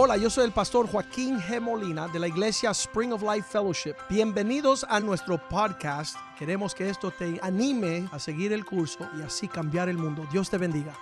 [0.00, 1.60] Hola, yo soy el pastor Joaquín G.
[1.60, 3.96] Molina de la iglesia Spring of Life Fellowship.
[4.08, 6.16] Bienvenidos a nuestro podcast.
[6.38, 10.24] Queremos que esto te anime a seguir el curso y así cambiar el mundo.
[10.30, 10.96] Dios te bendiga.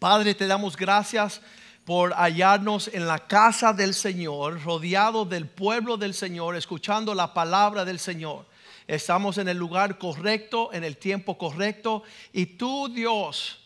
[0.00, 1.40] Padre, te damos gracias
[1.84, 7.84] por hallarnos en la casa del Señor, rodeado del pueblo del Señor, escuchando la palabra
[7.84, 8.46] del Señor.
[8.86, 12.02] Estamos en el lugar correcto, en el tiempo correcto.
[12.32, 13.60] Y tú, Dios,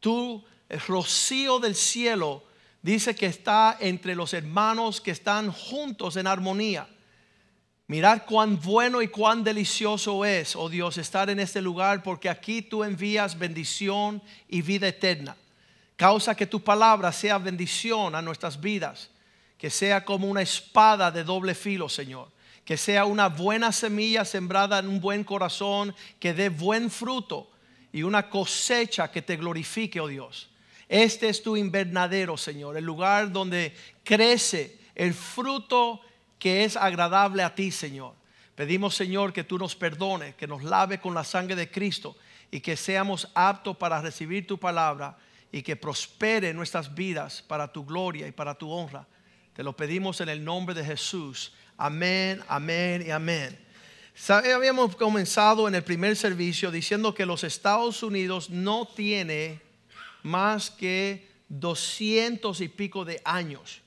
[0.00, 0.44] tú,
[0.86, 2.44] rocío del cielo,
[2.82, 6.88] dice que está entre los hermanos que están juntos en armonía.
[7.86, 12.62] Mirar cuán bueno y cuán delicioso es, oh Dios, estar en este lugar porque aquí
[12.62, 15.36] tú envías bendición y vida eterna.
[15.96, 19.10] Causa que tu palabra sea bendición a nuestras vidas,
[19.58, 22.28] que sea como una espada de doble filo, Señor.
[22.64, 27.50] Que sea una buena semilla sembrada en un buen corazón, que dé buen fruto
[27.92, 30.50] y una cosecha que te glorifique, oh Dios.
[30.88, 36.00] Este es tu invernadero, Señor, el lugar donde crece el fruto
[36.38, 38.14] que es agradable a ti, Señor.
[38.54, 42.16] Pedimos, Señor, que tú nos perdones, que nos lave con la sangre de Cristo
[42.50, 45.16] y que seamos aptos para recibir tu palabra
[45.50, 49.06] y que prospere nuestras vidas para tu gloria y para tu honra.
[49.54, 51.52] Te lo pedimos en el nombre de Jesús.
[51.76, 53.58] Amén, amén y amén.
[54.28, 59.60] Habíamos comenzado en el primer servicio diciendo que los Estados Unidos no tiene
[60.22, 63.80] más que 200 y pico de años.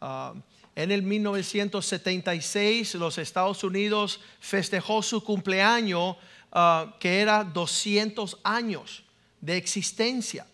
[0.00, 0.32] Ah,
[0.76, 6.16] en el 1976 los Estados Unidos festejó su cumpleaños
[6.52, 9.02] ah, que era 200 años
[9.40, 10.46] de existencia.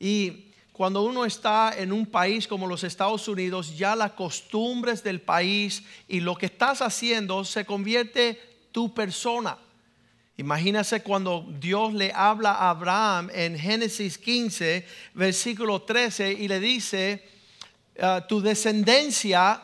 [0.00, 0.46] Y
[0.76, 5.82] cuando uno está en un país como los Estados Unidos, ya las costumbres del país
[6.06, 8.38] y lo que estás haciendo se convierte
[8.72, 9.56] tu persona.
[10.36, 17.26] Imagínese cuando Dios le habla a Abraham en Génesis 15, versículo 13, y le dice,
[17.98, 19.62] ah, tu descendencia,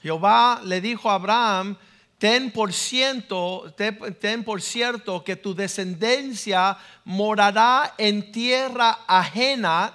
[0.00, 1.76] Jehová le dijo a Abraham,
[2.18, 9.92] ten por, ten por cierto que tu descendencia morará en tierra ajena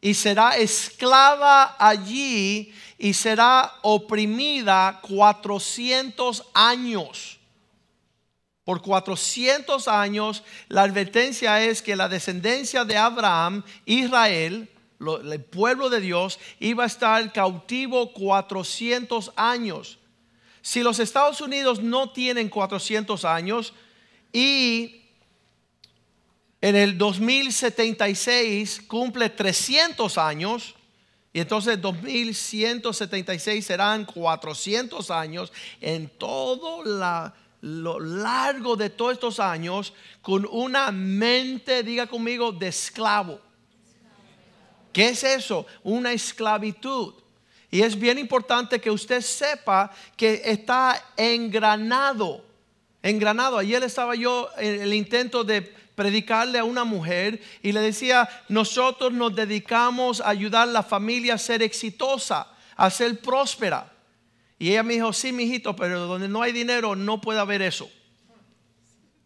[0.00, 7.38] y será esclava allí y será oprimida 400 años.
[8.64, 16.00] Por 400 años la advertencia es que la descendencia de Abraham, Israel, el pueblo de
[16.00, 19.98] Dios, iba a estar cautivo 400 años.
[20.64, 23.74] Si los Estados Unidos no tienen 400 años
[24.32, 25.02] y
[26.62, 30.74] en el 2076 cumple 300 años,
[31.34, 35.52] y entonces 2176 serán 400 años
[35.82, 36.82] en todo
[37.60, 39.92] lo largo de todos estos años
[40.22, 43.38] con una mente, diga conmigo, de esclavo.
[44.94, 45.66] ¿Qué es eso?
[45.82, 47.12] Una esclavitud.
[47.74, 52.44] Y es bien importante que usted sepa que está engranado.
[53.02, 53.58] Engranado.
[53.58, 55.62] Ayer estaba yo en el intento de
[55.96, 61.34] predicarle a una mujer y le decía, nosotros nos dedicamos a ayudar a la familia
[61.34, 62.46] a ser exitosa,
[62.76, 63.92] a ser próspera.
[64.56, 67.90] Y ella me dijo, sí, mijito, pero donde no hay dinero no puede haber eso.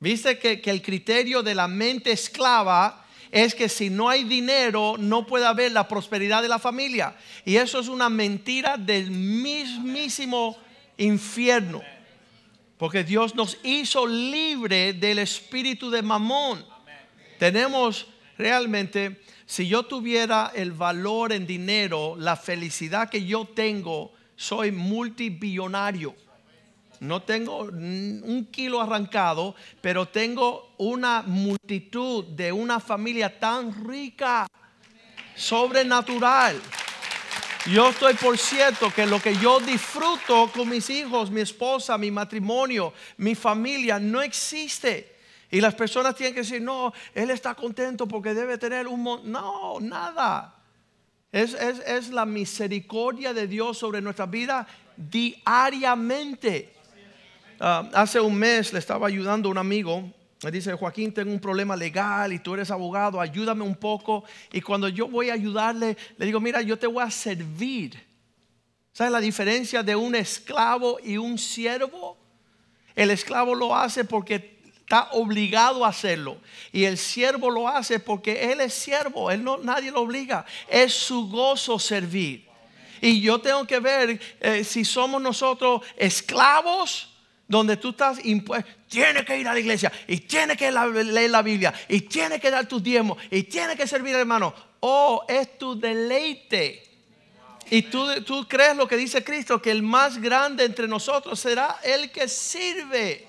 [0.01, 4.97] Viste que, que el criterio de la mente esclava es que si no hay dinero
[4.99, 7.17] no puede haber la prosperidad de la familia.
[7.45, 10.57] Y eso es una mentira del mismísimo
[10.97, 11.83] infierno.
[12.79, 16.65] Porque Dios nos hizo libre del espíritu de mamón.
[17.39, 18.07] Tenemos
[18.37, 26.15] realmente, si yo tuviera el valor en dinero, la felicidad que yo tengo, soy multibillonario.
[27.01, 34.47] No tengo un kilo arrancado, pero tengo una multitud de una familia tan rica,
[35.37, 36.61] sobrenatural.
[37.67, 42.11] Yo estoy por cierto que lo que yo disfruto con mis hijos, mi esposa, mi
[42.11, 45.17] matrimonio, mi familia, no existe.
[45.51, 49.05] Y las personas tienen que decir, no, él está contento porque debe tener un...
[49.31, 50.55] No, nada.
[51.31, 56.75] Es, es la misericordia de Dios sobre nuestra vida diariamente.
[57.61, 60.13] Ah, hace un mes le estaba ayudando a un amigo.
[60.43, 64.25] Me dice, Joaquín, tengo un problema legal y tú eres abogado, ayúdame un poco.
[64.53, 68.07] Y cuando yo voy a ayudarle, le digo, mira, yo te voy a servir.
[68.93, 72.17] ¿Sabes la diferencia de un esclavo y un siervo?
[72.95, 76.39] El esclavo lo hace porque está obligado a hacerlo.
[76.73, 80.47] Y el siervo lo hace porque él es siervo, él no, nadie lo obliga.
[80.69, 82.47] Es su gozo servir.
[83.01, 87.18] Y yo tengo que ver eh, si somos nosotros esclavos
[87.49, 91.43] donde tú estás impuesto, tienes que ir a la iglesia y tienes que leer la
[91.43, 94.55] Biblia y tienes que dar tus diezmos y tienes que servir hermano.
[94.81, 96.85] Oh, es tu deleite.
[97.71, 101.81] Y tú, tú crees lo que dice Cristo, que el más grande entre nosotros será
[101.83, 103.27] el que sirve.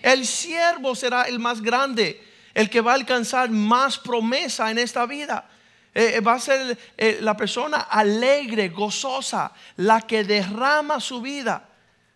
[0.00, 2.22] El siervo será el más grande,
[2.54, 5.48] el que va a alcanzar más promesa en esta vida.
[5.92, 11.68] Eh, va a ser eh, la persona alegre, gozosa, la que derrama su vida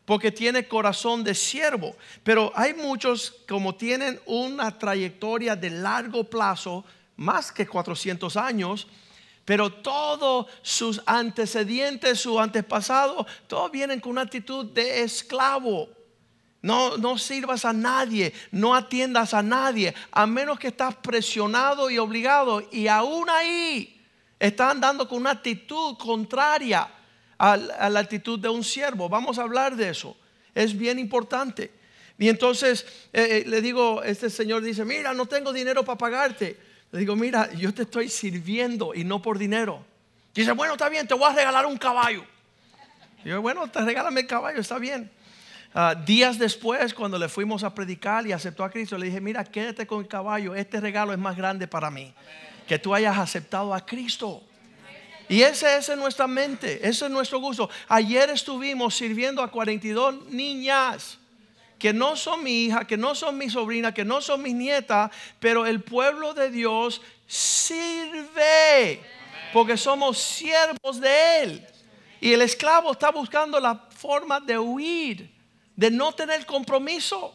[0.04, 1.94] porque tiene corazón de siervo.
[2.22, 6.84] Pero hay muchos como tienen una trayectoria de largo plazo,
[7.16, 8.86] más que 400 años,
[9.44, 15.88] pero todos sus antecedentes, su antepasado, todos vienen con una actitud de esclavo.
[16.62, 21.98] No, no sirvas a nadie, no atiendas a nadie, a menos que estás presionado y
[21.98, 22.62] obligado.
[22.70, 24.00] Y aún ahí
[24.38, 26.88] están andando con una actitud contraria
[27.40, 27.56] a,
[27.88, 29.08] la actitud de un siervo.
[29.08, 30.14] Vamos a hablar de eso.
[30.54, 31.70] Es bien importante.
[32.18, 32.84] Y entonces
[33.14, 36.58] eh, eh, le digo, este señor dice, mira, no tengo dinero para pagarte.
[36.92, 39.82] Le digo, mira, yo te estoy sirviendo y no por dinero.
[40.34, 42.24] Dice, bueno, está bien, te voy a regalar un caballo.
[43.24, 45.10] Digo, bueno, te regálame el caballo, está bien.
[45.72, 49.44] Ah, días después, cuando le fuimos a predicar y aceptó a Cristo, le dije, mira,
[49.44, 52.12] quédate con el caballo, este regalo es más grande para mí.
[52.68, 54.42] Que tú hayas aceptado a Cristo.
[55.30, 57.70] Y ese, es nuestra mente, ese es nuestro gusto.
[57.86, 61.18] Ayer estuvimos sirviendo a 42 niñas
[61.78, 65.12] que no son mi hija, que no son mi sobrina, que no son mis nietas,
[65.38, 69.00] pero el pueblo de Dios sirve
[69.52, 71.66] porque somos siervos de Él.
[72.20, 75.30] Y el esclavo está buscando la forma de huir
[75.76, 77.32] de no tener compromiso.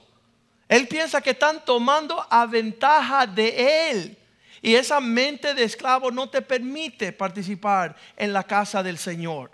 [0.68, 4.18] Él piensa que están tomando a ventaja de él.
[4.66, 9.52] Y esa mente de esclavo no te permite participar en la casa del Señor.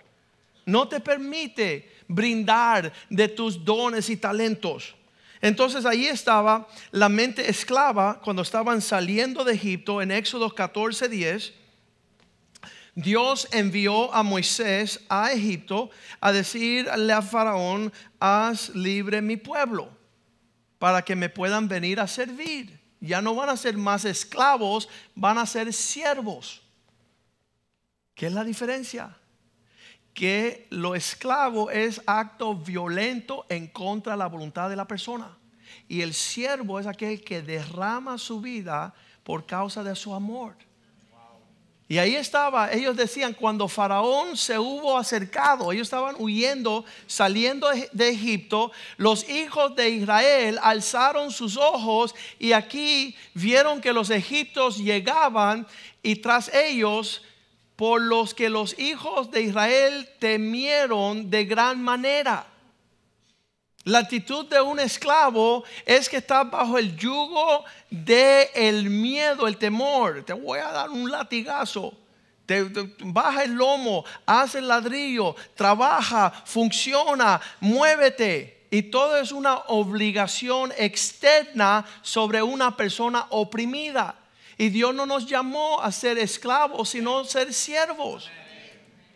[0.64, 4.94] No te permite brindar de tus dones y talentos.
[5.42, 11.52] Entonces ahí estaba la mente esclava cuando estaban saliendo de Egipto en Éxodo 14, 10
[12.94, 19.90] Dios envió a Moisés a Egipto a decirle a Faraón, haz libre mi pueblo
[20.78, 22.81] para que me puedan venir a servir.
[23.02, 26.62] Ya no van a ser más esclavos, van a ser siervos.
[28.14, 29.16] ¿Qué es la diferencia?
[30.14, 35.36] Que lo esclavo es acto violento en contra de la voluntad de la persona.
[35.88, 38.94] Y el siervo es aquel que derrama su vida
[39.24, 40.54] por causa de su amor.
[41.92, 48.08] Y ahí estaba, ellos decían, cuando Faraón se hubo acercado, ellos estaban huyendo, saliendo de
[48.08, 55.66] Egipto, los hijos de Israel alzaron sus ojos y aquí vieron que los egipcios llegaban
[56.02, 57.20] y tras ellos,
[57.76, 62.51] por los que los hijos de Israel temieron de gran manera.
[63.84, 69.56] La actitud de un esclavo es que está bajo el yugo del el miedo, el
[69.56, 70.22] temor.
[70.24, 71.92] Te voy a dar un latigazo.
[72.46, 72.64] Te,
[73.00, 78.66] baja el lomo, hace el ladrillo, trabaja, funciona, muévete.
[78.70, 84.14] Y todo es una obligación externa sobre una persona oprimida.
[84.56, 88.30] Y Dios no nos llamó a ser esclavos, sino a ser siervos.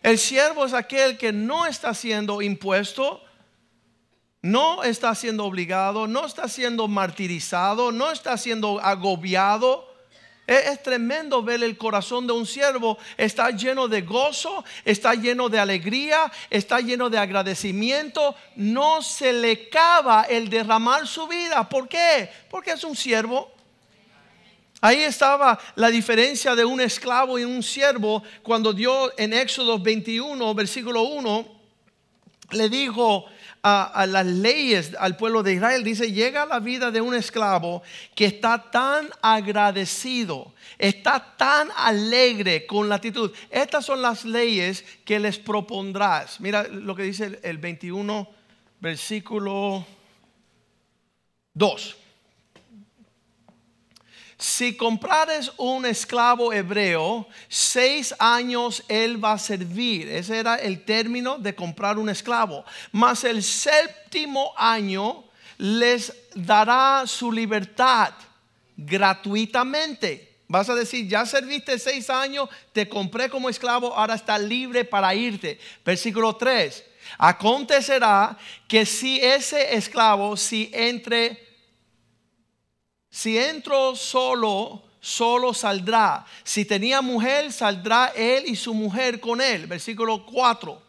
[0.03, 3.26] El siervo es aquel que no está siendo impuesto,
[4.47, 9.93] no está siendo obligado, no está siendo martirizado, no está siendo agobiado.
[10.47, 12.97] Es, tremendo ver el corazón de un siervo.
[13.17, 18.37] Está lleno de gozo, está lleno de alegría, está lleno de agradecimiento.
[18.55, 21.69] No se le cava el derramar su vida.
[21.69, 22.31] ¿Por qué?
[22.49, 23.51] Porque es un siervo.
[24.81, 30.55] Ahí estaba la diferencia de un esclavo y un siervo cuando Dios en Éxodo 21,
[30.55, 31.57] versículo 1,
[32.53, 33.27] le dijo
[33.63, 37.83] a, las leyes al pueblo de Israel, dice, llega la vida de un esclavo
[38.15, 43.33] que está tan agradecido, está tan alegre con la actitud.
[43.51, 46.41] Estas son las leyes que les propondrás.
[46.41, 48.29] Mira lo que dice el, el 21,
[48.81, 49.85] versículo
[51.55, 51.97] 2.
[54.39, 60.09] Si comprares un esclavo hebreo, seis años él va a servir.
[60.09, 62.65] Ese era el término de comprar un esclavo.
[62.93, 65.25] Mas el séptimo año
[65.57, 68.13] les dará su libertad
[68.77, 70.35] gratuitamente.
[70.49, 75.15] Vas a decir, ya serviste seis años, te compré como esclavo, ahora está libre para
[75.15, 75.59] irte.
[75.85, 76.85] Versículo 3.
[77.19, 78.37] Acontecerá
[78.69, 81.46] que si ese esclavo, si entre
[83.17, 86.27] si entro solo, solo saldrá.
[86.45, 89.67] Si tenía mujer, saldrá él y su mujer con él.
[89.67, 90.83] Versículo 4.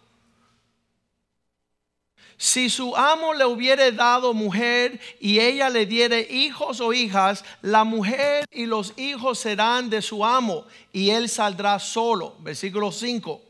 [2.35, 7.85] Si su amo le hubiere dado mujer y ella le diere hijos o hijas, la
[7.85, 12.35] mujer y los hijos serán de su amo y él saldrá solo.
[12.39, 13.41] Versículo 5.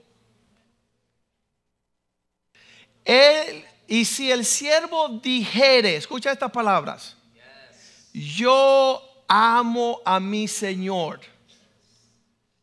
[3.05, 7.17] Él, y si el siervo dijere, escucha estas palabras,
[8.18, 11.20] yo amo a mi Señor.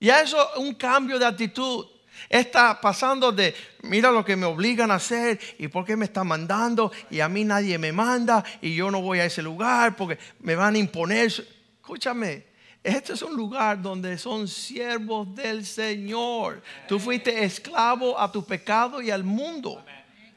[0.01, 1.87] Y eso es un cambio de actitud.
[2.29, 6.27] Está pasando de, mira lo que me obligan a hacer y por qué me están
[6.27, 10.19] mandando y a mí nadie me manda y yo no voy a ese lugar porque
[10.41, 11.33] me van a imponer.
[11.81, 12.47] Escúchame,
[12.83, 16.63] este es un lugar donde son siervos del Señor.
[16.89, 19.85] Tú fuiste esclavo a tu pecado y al mundo.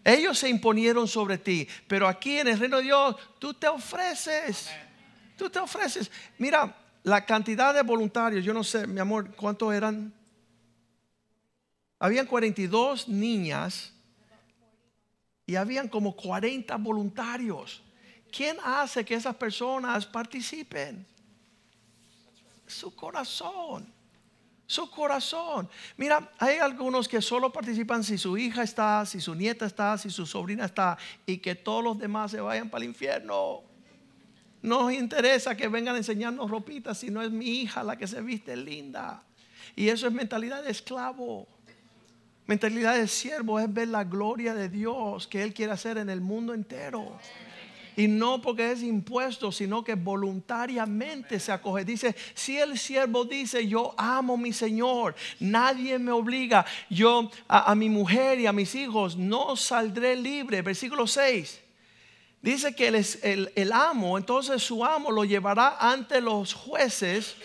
[0.03, 4.69] Ellos se imponieron sobre ti, pero aquí en el reino de Dios tú te ofreces.
[5.37, 6.11] Tú te ofreces.
[6.37, 10.13] Mira, la cantidad de voluntarios, yo no sé, mi amor, ¿cuántos eran?
[11.99, 13.93] Habían 42 niñas
[15.45, 17.81] y habían como 40 voluntarios.
[18.31, 21.05] ¿Quién hace que esas personas participen?
[22.65, 23.93] Su corazón.
[24.65, 25.69] Su corazón.
[25.95, 30.09] Mira, hay algunos que solo participan si su hija está, si su nieta está, si
[30.09, 33.63] su sobrina está y que todos los demás se vayan para el infierno.
[34.61, 38.07] No nos interesa que vengan a enseñarnos ropitas si no es mi hija la que
[38.07, 39.23] se viste linda.
[39.75, 41.47] Y eso es mentalidad de esclavo.
[42.47, 46.21] Mentalidad de siervo es ver la gloria de Dios que Él quiere hacer en el
[46.21, 47.19] mundo entero.
[47.97, 51.83] Y no porque es impuesto, sino que voluntariamente se acoge.
[51.83, 57.73] Dice, si el siervo dice, yo amo a mi Señor, nadie me obliga, yo a,
[57.73, 60.61] mi mujer y a mis hijos no saldré libre.
[60.61, 61.66] Versículo 6.
[62.47, 67.35] Dice que el, amo, entonces su amo lo llevará ante los jueces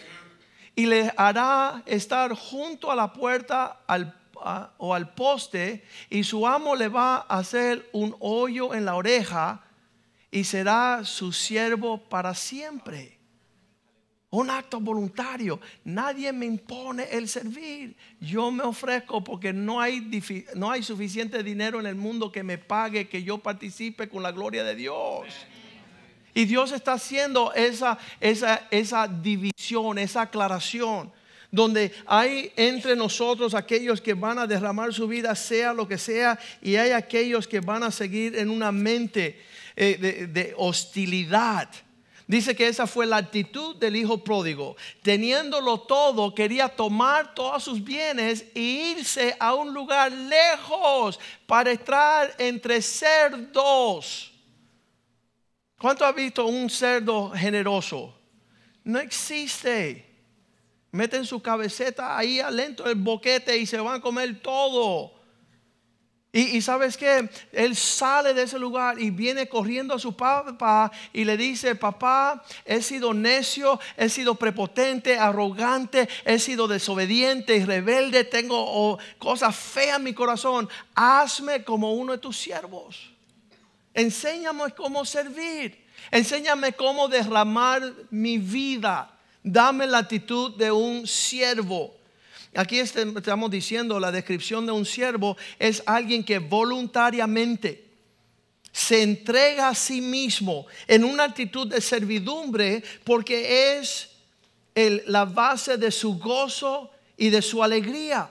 [0.77, 4.17] y le hará estar junto a la puerta al
[4.79, 9.65] o al poste y su amo le va a hacer un hoyo en la oreja
[10.31, 13.19] y será su siervo para siempre.
[14.33, 15.61] Un acto voluntario.
[15.85, 17.95] Nadie me impone el servir.
[18.19, 20.01] Yo me ofrezco porque no hay,
[20.55, 24.33] no hay suficiente dinero en el mundo que me pague que yo participe con la
[24.33, 25.27] gloria de Dios.
[26.33, 31.13] Y Dios está haciendo esa, esa, esa división, esa aclaración
[31.51, 36.39] donde hay entre nosotros aquellos que van a derramar su vida, sea lo que sea,
[36.63, 39.39] y hay aquellos que van a seguir en una mente
[39.77, 41.69] eh, de, hostilidad.
[42.33, 44.75] Dice que esa fue la actitud del hijo pródigo.
[45.03, 48.61] Teniéndolo todo, quería tomar todos sus bienes e
[48.97, 54.33] irse a un lugar lejos para estar entre cerdos.
[55.77, 58.19] ¿Cuánto ha visto un cerdo generoso?
[58.83, 60.11] No existe
[60.91, 65.22] meten su cabeceta ahí alento el boquete y se van a comer todo.
[66.33, 71.25] Y, sabes que él sale de ese lugar y viene corriendo a su papá y
[71.25, 78.25] le dice, papá, he sido necio, he sido prepotente, arrogante, he sido desobediente y rebelde,
[78.25, 83.11] tengo oh, cosas feas en mi corazón, hazme como uno de tus siervos.
[83.93, 89.13] Enséñame cómo servir, enséñame cómo derramar mi vida
[89.43, 91.93] Dame la actitud de un siervo.
[92.55, 97.93] Aquí este, estamos diciendo la descripción de un siervo es alguien que voluntariamente
[98.71, 104.11] se entrega a sí mismo en una actitud de servidumbre porque es
[105.07, 108.31] la base de su gozo y de su alegría.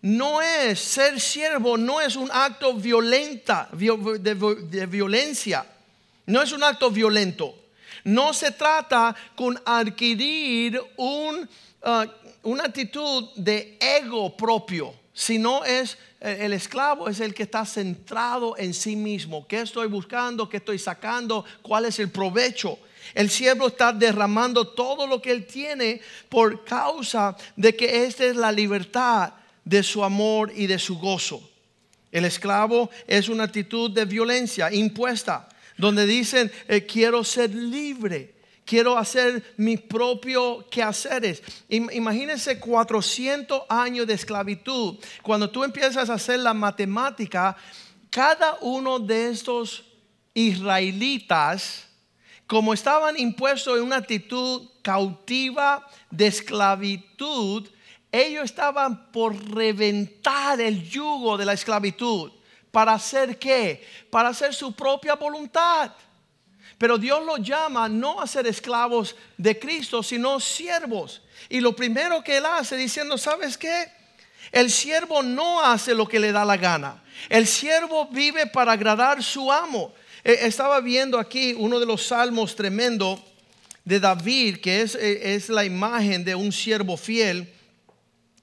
[0.00, 5.66] No es ser siervo, no es un acto violenta, de violencia,
[6.26, 7.54] no es un acto violento.
[8.04, 11.48] No se trata con adquirir un,
[11.82, 12.04] uh,
[12.48, 18.56] una actitud de ego propio, sino es eh, el esclavo es el que está centrado
[18.56, 19.46] en sí mismo.
[19.46, 20.48] ¿Qué estoy buscando?
[20.48, 21.44] ¿Qué estoy sacando?
[21.62, 22.78] ¿Cuál es el provecho?
[23.14, 28.36] El siervo está derramando todo lo que él tiene por causa de que esta es
[28.36, 29.32] la libertad
[29.64, 31.48] de su amor y de su gozo.
[32.10, 38.34] El esclavo es una actitud de violencia impuesta donde dicen, eh, quiero ser libre,
[38.68, 41.42] quiero hacer mis propios quehaceres.
[41.70, 44.98] Imagínense 400 años de esclavitud.
[45.22, 47.56] Cuando tú empiezas a hacer la matemática,
[48.10, 49.84] cada uno de estos
[50.34, 51.88] israelitas,
[52.46, 57.66] como estaban impuestos en una actitud cautiva de esclavitud,
[58.12, 62.32] ellos estaban por reventar el yugo de la esclavitud.
[62.70, 63.82] ¿Para hacer qué?
[64.10, 65.90] Para hacer su propia voluntad.
[66.78, 71.22] Pero Dios los llama no a ser esclavos de Cristo, sino siervos.
[71.48, 73.86] Y lo primero que Él hace diciendo, ¿sabes qué?
[74.52, 77.02] El siervo no hace lo que le da la gana.
[77.28, 79.92] El siervo vive para agradar su amo.
[80.22, 83.22] Eh, estaba viendo aquí uno de los salmos tremendo
[83.84, 87.52] de David, que es, eh, es la imagen de un siervo fiel.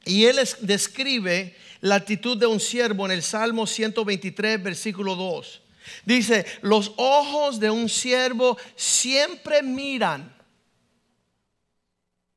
[0.04, 5.62] Y él describe la actitud de un siervo en el Salmo 123, versículo 2.
[6.06, 10.36] Dice, los ojos de un siervo siempre miran,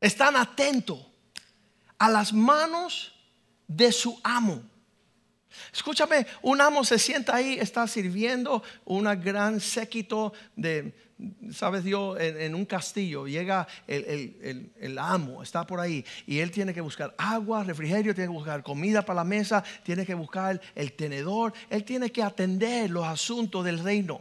[0.01, 0.99] están atentos
[1.99, 3.13] a las manos
[3.67, 4.63] de su amo.
[5.73, 10.95] Escúchame, un amo se sienta ahí, está sirviendo una gran séquito de,
[11.53, 13.27] sabes Dios, en, un castillo.
[13.27, 18.37] Llega el, amo, está por ahí, y él tiene que buscar agua, refrigerio, tiene que
[18.37, 23.07] buscar comida para la mesa, tiene que buscar el tenedor, él tiene que atender los
[23.07, 24.21] asuntos del reino.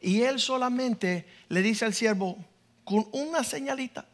[0.00, 2.36] Y él solamente le dice al siervo
[2.84, 4.06] con una señalita.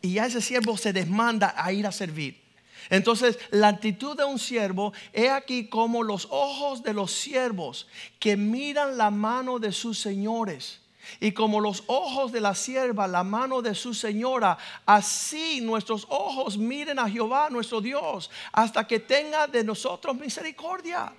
[0.00, 2.41] Y ya ese siervo se desmanda a ir a servir.
[2.90, 7.86] Entonces, la actitud de un siervo es aquí como los ojos de los siervos
[8.18, 10.80] que miran la mano de sus señores.
[11.20, 16.56] Y como los ojos de la sierva, la mano de su señora, así nuestros ojos
[16.56, 21.12] miren a Jehová, nuestro Dios, hasta que tenga de nosotros misericordia.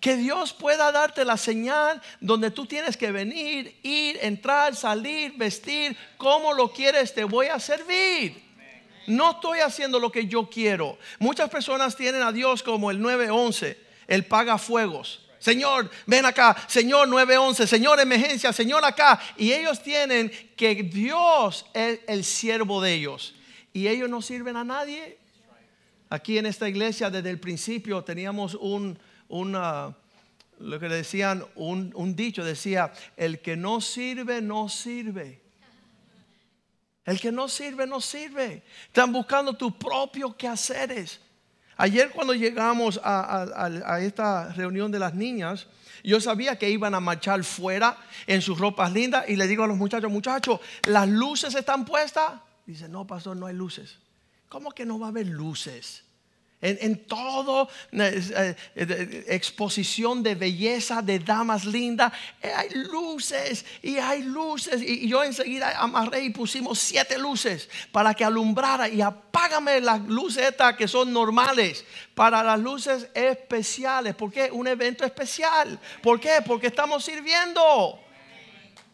[0.00, 5.96] Que Dios pueda darte la señal donde tú tienes que venir, ir, entrar, salir, vestir,
[6.16, 8.45] como lo quieres, te voy a servir.
[9.06, 10.98] No estoy haciendo lo que yo quiero.
[11.18, 15.26] Muchas personas tienen a Dios como el 911, el paga fuegos.
[15.38, 19.20] Señor, ven acá, Señor 911, Señor emergencia, Señor acá.
[19.36, 23.34] Y ellos tienen que Dios es el siervo de ellos.
[23.72, 25.18] Y ellos no sirven a nadie.
[26.08, 28.98] Aquí en esta iglesia desde el principio teníamos un,
[29.28, 35.45] lo que le decían, un, un dicho, decía, el que no sirve, no sirve.
[37.06, 38.64] El que no sirve, no sirve.
[38.88, 41.20] Están buscando tus propios quehaceres.
[41.76, 45.68] Ayer cuando llegamos a, esta reunión de las niñas,
[46.02, 47.96] yo sabía que iban a marchar fuera
[48.26, 52.40] en sus ropas lindas y le digo a los muchachos, muchachos, ¿las luces están puestas?
[52.66, 53.98] Dice, no, pastor, no hay luces.
[54.48, 56.05] ¿Cómo que no va a haber luces?
[56.66, 64.22] En, todo eh, eh, exposición de belleza, de damas lindas, eh, hay luces y hay
[64.22, 64.82] luces.
[64.82, 68.88] Y, yo enseguida amarré y pusimos siete luces para que alumbrara.
[68.88, 74.16] Y apágame las luces estas que son normales para las luces especiales.
[74.16, 74.50] ¿Por qué?
[74.50, 75.78] Un evento especial.
[76.02, 76.42] ¿Por qué?
[76.44, 78.00] Porque estamos sirviendo.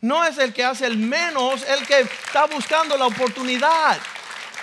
[0.02, 3.98] No es el que hace el menos, el que está buscando la oportunidad.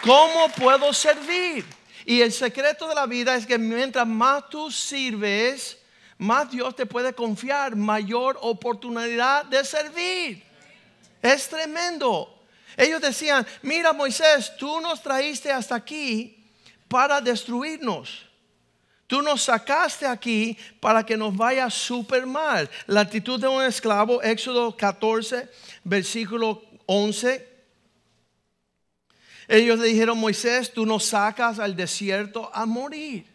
[0.04, 1.79] ¿Cómo puedo servir?
[2.10, 5.78] Y el secreto de la vida es que mientras más tú sirves,
[6.18, 10.44] más Dios te puede confiar mayor oportunidad de servir.
[11.22, 12.36] Es tremendo.
[12.76, 16.50] Ellos decían, mira Moisés, tú nos traíste hasta aquí
[16.88, 18.26] para destruirnos.
[19.06, 22.68] Tú nos sacaste aquí para que nos vaya súper mal.
[22.88, 25.48] La actitud de un esclavo, Éxodo 14,
[25.84, 27.49] versículo 11.
[29.52, 33.26] Ellos le dijeron, Moisés, tú nos sacas al desierto a morir.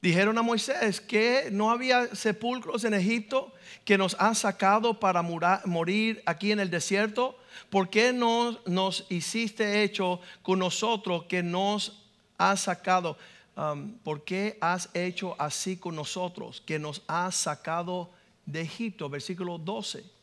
[0.00, 3.52] Dijeron a Moisés que no había sepulcros en Egipto
[3.84, 7.38] que nos han sacado para morir aquí en el desierto.
[7.68, 12.06] ¿Por qué no nos hiciste hecho con nosotros que nos
[12.38, 13.18] has sacado?
[13.54, 18.10] Um, ¿Por qué has hecho así con nosotros que nos has sacado
[18.46, 19.10] de Egipto?
[19.10, 20.13] Versículo 12.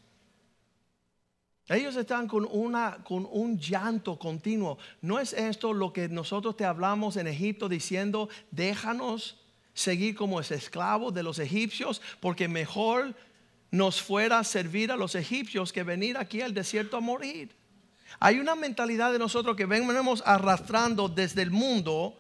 [1.71, 4.77] Ellos están con, una, con un llanto continuo.
[5.01, 9.38] ¿No es esto lo que nosotros te hablamos en Egipto diciendo, déjanos
[9.73, 13.15] seguir como esclavos de los egipcios, porque mejor
[13.71, 17.55] nos fuera servir a los egipcios que venir aquí al desierto a morir?
[18.19, 22.19] Hay una mentalidad de nosotros que venimos arrastrando desde el mundo,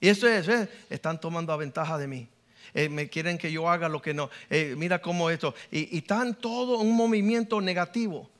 [0.00, 0.68] y esto es, ¿eh?
[0.88, 2.28] están tomando ventaja de mí.
[2.72, 4.30] Eh, me quieren que yo haga lo que no.
[4.50, 5.52] Eh, mira cómo esto.
[5.72, 8.30] Y, y están todo un movimiento negativo.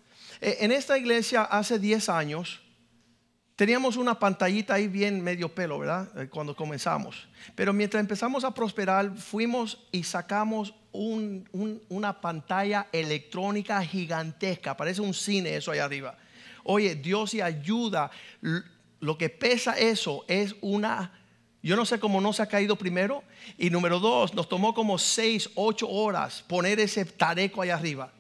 [0.45, 2.61] Eh, en esta iglesia hace 10 años
[3.57, 6.07] teníamos una pantallita ahí bien medio pelo, ¿verdad?
[6.21, 7.27] Eh, cuando comenzamos.
[7.55, 14.77] Pero mientras empezamos a prosperar, fuimos y sacamos una pantalla electrónica gigantesca.
[14.77, 16.19] Parece un cine eso ahí arriba.
[16.63, 18.11] Oye, Dios y ayuda.
[19.01, 21.21] Lo que pesa eso es una...
[21.63, 23.25] Yo no sé cómo no se ha caído primero.
[23.57, 28.13] Y número dos, nos tomó como 6, 8 horas poner ese tareco ahí arriba.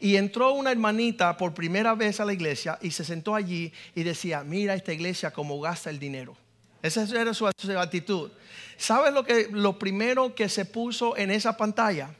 [0.00, 4.02] Y entró una hermanita por primera vez a la iglesia y se sentó allí y
[4.02, 6.36] decía, mira esta iglesia cómo gasta el dinero.
[6.82, 8.30] Esa era su, actitud.
[8.76, 12.14] ¿Sabes lo, que, lo primero que se puso en esa pantalla?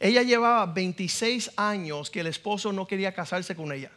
[0.00, 3.92] Ella llevaba 26 años que el esposo no quería casarse con ella.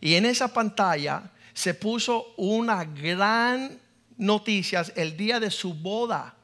[0.00, 3.78] Y en esa pantalla se puso una gran
[4.16, 6.34] noticias el día de su boda.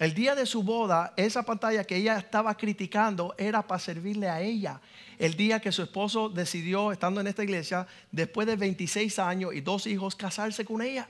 [0.00, 4.40] El día de su boda, esa pantalla que ella estaba criticando era para servirle a
[4.40, 4.80] ella.
[5.18, 9.60] El día que su esposo decidió, estando en esta iglesia, después de 26 años y
[9.60, 11.06] dos hijos, casarse con ella.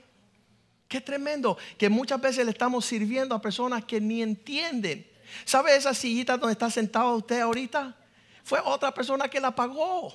[0.89, 5.07] Qué tremendo que muchas veces le estamos sirviendo a personas que ni entienden.
[5.45, 7.95] ¿Sabe esa sillita donde está sentado usted ahorita?
[8.43, 10.13] Fue otra persona que la pagó.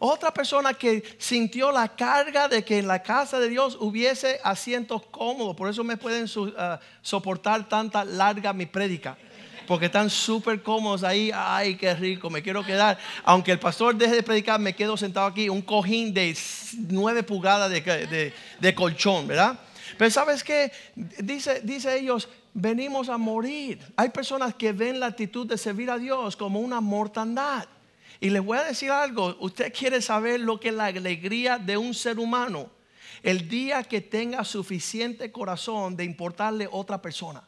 [0.00, 5.02] Otra persona que sintió la carga de que en la casa de Dios hubiese asientos
[5.10, 5.56] cómodos.
[5.56, 9.18] Por eso me pueden uh, soportar tanta larga mi prédica.
[9.66, 11.32] Porque están súper cómodos ahí.
[11.34, 12.96] Ay, qué rico, me quiero quedar.
[13.24, 15.48] Aunque el pastor deje de predicar, me quedo sentado aquí.
[15.48, 16.36] Un cojín de
[16.88, 19.58] nueve pulgadas de, de, colchón, ¿verdad?
[19.98, 20.70] Pero sabes qué?
[20.94, 23.80] Dice, dice ellos, venimos a morir.
[23.96, 27.66] Hay personas que ven la actitud de servir a Dios como una mortandad.
[28.20, 31.76] Y les voy a decir algo, usted quiere saber lo que es la alegría de
[31.76, 32.70] un ser humano.
[33.22, 37.42] El día que tenga suficiente corazón de importarle a otra persona.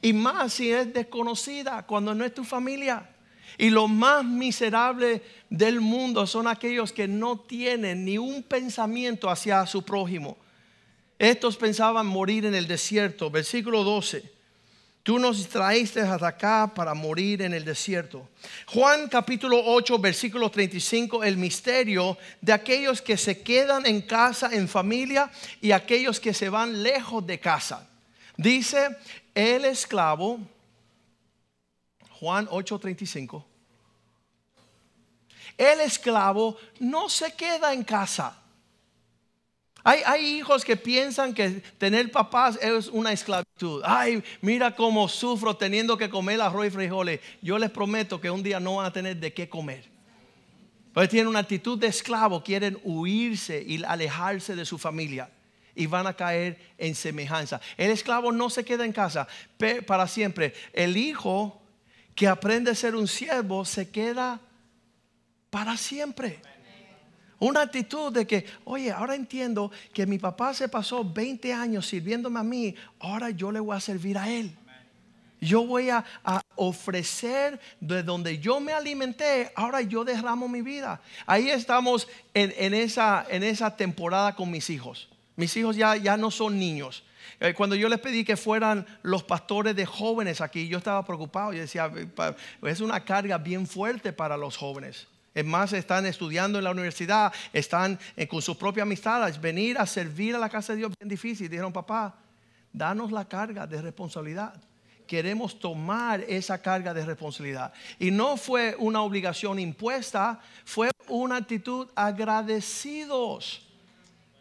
[0.00, 3.08] Y más si es desconocida, cuando no es tu familia.
[3.56, 9.66] Y lo más miserable del mundo son aquellos que no tienen ni un pensamiento hacia
[9.66, 10.36] su prójimo.
[11.18, 13.30] Estos pensaban morir en el desierto.
[13.30, 14.37] Versículo 12.
[15.08, 18.28] Tú nos traíste hasta acá para morir en el desierto.
[18.66, 24.68] Juan capítulo 8, versículo 35, el misterio de aquellos que se quedan en casa, en
[24.68, 25.30] familia,
[25.62, 27.88] y aquellos que se van lejos de casa.
[28.36, 28.98] Dice
[29.34, 30.40] el esclavo,
[32.20, 33.46] Juan 8, 35,
[35.56, 38.38] el esclavo no se queda en casa.
[39.84, 43.82] Hay, hijos que piensan que tener papás es una esclavitud.
[43.84, 47.20] Ay, mira cómo sufro teniendo que comer arroz y frijoles.
[47.40, 49.88] Yo les prometo que un día no van a tener de qué comer.
[50.92, 55.30] Pues tienen una actitud de esclavo, quieren huirse y alejarse de su familia
[55.74, 57.60] y van a caer en semejanza.
[57.76, 59.28] El esclavo no se queda en casa
[59.86, 60.52] para siempre.
[60.72, 61.62] El hijo
[62.16, 64.40] que aprende a ser un siervo se queda
[65.50, 66.42] para siempre.
[67.40, 72.40] Una actitud de que, oye, ahora entiendo que mi papá se pasó 20 años sirviéndome
[72.40, 74.56] a mí, ahora yo le voy a servir a él.
[75.40, 76.04] Yo voy a,
[76.56, 81.00] ofrecer de donde yo me alimenté, ahora yo derramo mi vida.
[81.24, 85.08] Ahí estamos en, esa, en esa temporada con mis hijos.
[85.36, 87.04] Mis hijos ya, ya no son niños.
[87.38, 91.52] Eh, cuando yo les pedí que fueran los pastores de jóvenes aquí, yo estaba preocupado.
[91.52, 91.88] Yo decía,
[92.62, 95.06] es una carga bien fuerte para los jóvenes.
[95.38, 99.40] Es más, están estudiando en la universidad, están eh, con sus propias amistades.
[99.40, 101.48] Venir a servir a la casa de Dios es bien difícil.
[101.48, 102.16] Dijeron, papá,
[102.72, 104.60] danos la carga de responsabilidad.
[105.06, 107.72] Queremos tomar esa carga de responsabilidad.
[108.00, 113.64] Y no fue una obligación impuesta, fue una actitud agradecidos.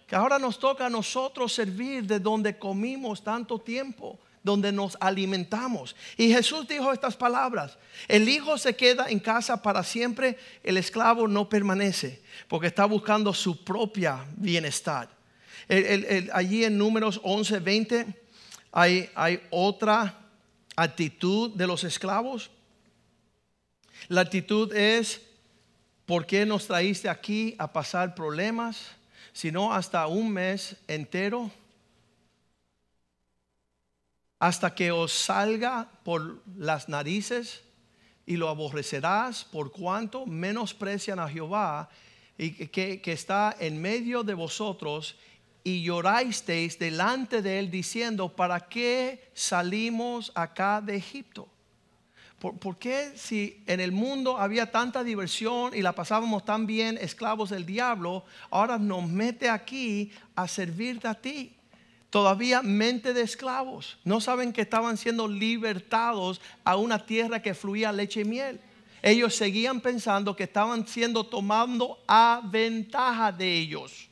[0.07, 5.95] Que ahora nos toca a nosotros servir de donde comimos tanto tiempo donde nos alimentamos.
[6.17, 11.27] Y Jesús dijo estas palabras, el hijo se queda en casa para siempre, el esclavo
[11.27, 15.09] no permanece, porque está buscando su propia bienestar.
[16.33, 18.05] allí en números 11, 20
[18.71, 20.15] hay, otra
[20.75, 22.51] actitud de los esclavos.
[24.07, 25.21] La actitud es,
[26.05, 28.91] ¿por qué nos traíste aquí a pasar problemas?
[29.33, 31.51] Sino hasta un mes entero
[34.39, 37.63] hasta que os salga por las narices
[38.25, 41.89] y lo aborrecerás por cuanto menosprecian a Jehová
[42.37, 45.15] y que, está en medio de vosotros
[45.63, 51.47] y llorasteis delante de él diciendo, ¿para qué salimos acá de Egipto?
[52.37, 56.99] ¿Por, ¿Por, qué si en el mundo había tanta diversión y la pasábamos tan bien
[57.01, 61.56] esclavos del diablo, ahora nos mete aquí a servirte a ti?
[62.09, 63.97] Todavía mente de esclavos.
[64.03, 68.59] No saben que estaban siendo libertados a una tierra que fluía leche y miel.
[69.01, 74.07] Ellos seguían pensando que estaban siendo tomando a ventaja de ellos.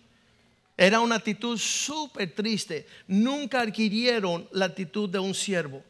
[0.78, 2.86] Era una actitud súper triste.
[3.08, 5.82] Nunca adquirieron la actitud de un siervo.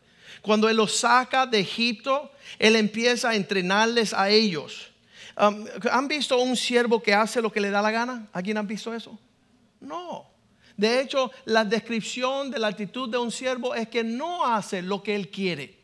[0.41, 4.91] Cuando Él los saca de Egipto, Él empieza a entrenarles a ellos.
[5.37, 8.27] Um, ¿Han visto un siervo que hace lo que le da la gana?
[8.31, 9.17] ¿Alguien han visto eso?
[9.81, 10.34] No.
[10.77, 15.01] De hecho, la descripción de la actitud de un siervo es que no hace lo
[15.01, 15.77] que él quiere.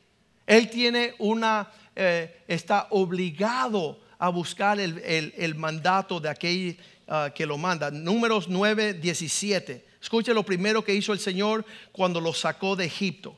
[0.45, 6.77] Él tiene una, eh, está obligado a buscar el, mandato de aquel
[7.07, 7.89] ah, que lo manda.
[7.89, 9.85] Números 9, 17.
[10.01, 13.37] Escuche lo primero que hizo el Señor cuando los sacó de Egipto.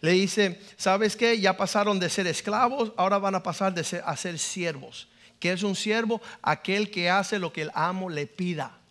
[0.00, 1.38] Le dice, ¿sabes qué?
[1.38, 5.06] Ya pasaron de ser esclavos, ahora van a pasar de ser, a ser siervos.
[5.38, 6.20] ¿Qué es un siervo?
[6.42, 8.81] Aquel que hace lo que el amo le pida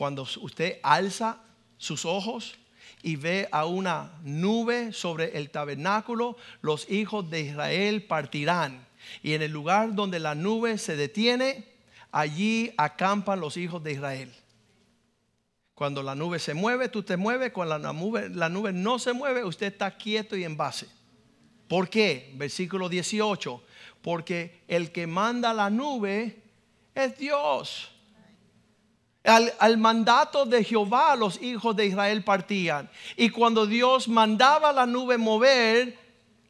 [0.00, 1.42] cuando usted alza
[1.76, 2.54] sus ojos
[3.02, 8.86] y ve a una nube sobre el tabernáculo, los hijos de Israel partirán.
[9.22, 11.66] Y en el lugar donde la nube se detiene,
[12.12, 14.32] allí acampan los hijos de Israel.
[15.74, 17.52] Cuando la nube se mueve, tú te mueves.
[17.52, 20.88] Cuando la nube, la nube no se mueve, usted está quieto y en base.
[21.68, 22.32] ¿Por qué?
[22.36, 23.62] Versículo 18.
[24.00, 26.42] Porque el que manda la nube
[26.94, 27.90] es Dios.
[29.24, 32.88] Al, mandato de Jehová los hijos de Israel partían.
[33.16, 35.98] Y cuando Dios mandaba la nube mover,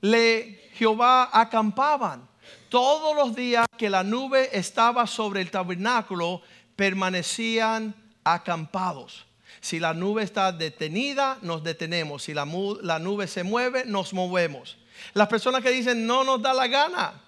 [0.01, 2.29] le Jehová acampaban.
[2.69, 6.43] Todos los días que la nube estaba sobre el tabernáculo,
[6.77, 9.27] permanecían acampados.
[9.61, 12.23] Si la nube está detenida, nos detenemos.
[12.23, 12.47] Si la,
[12.83, 14.79] la nube se mueve, nos movemos.
[15.13, 17.21] Las personas que dicen, no nos da la gana.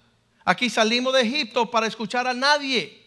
[0.45, 3.02] Aquí salimos de Egipto para escuchar a nadie.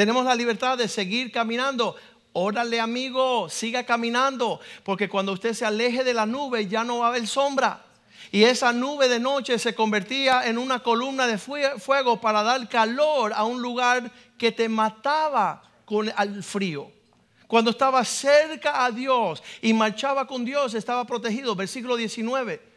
[0.00, 1.94] Tenemos la libertad de seguir caminando.
[2.32, 7.04] Órale amigo, siga caminando, porque cuando usted se aleje de la nube ya no va
[7.04, 7.84] a haber sombra.
[8.32, 13.34] Y esa nube de noche se convertía en una columna de fuego para dar calor
[13.34, 16.90] a un lugar que te mataba con el frío.
[17.46, 21.54] Cuando estaba cerca a Dios y marchaba con Dios, estaba protegido.
[21.54, 22.69] Versículo 19.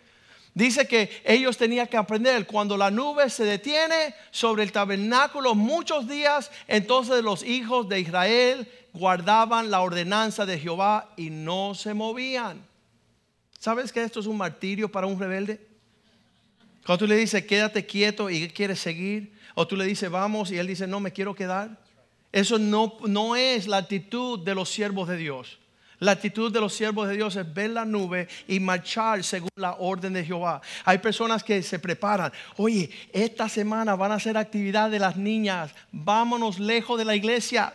[0.55, 6.07] Dice que ellos tenían que aprender, cuando la nube se detiene sobre el tabernáculo muchos
[6.07, 12.63] días, entonces los hijos de Israel guardaban la ordenanza de Jehová y no se movían.
[13.57, 15.59] ¿Sabes que esto es un martirio para un rebelde?
[16.85, 20.51] Cuando tú le dices, quédate quieto y él quiere seguir, o tú le dices, vamos,
[20.51, 21.79] y él dice, no, me quiero quedar.
[22.31, 25.59] Eso no, no es la actitud de los siervos de Dios.
[26.03, 29.77] La actitud de los siervos de Dios es ver la nube y marchar según la
[29.79, 30.61] orden de Jehová.
[30.83, 32.29] Hay personas que se preparan.
[32.57, 35.71] Oye, esta semana van a hacer actividad de las niñas.
[35.93, 37.73] Vámonos lejos de la iglesia.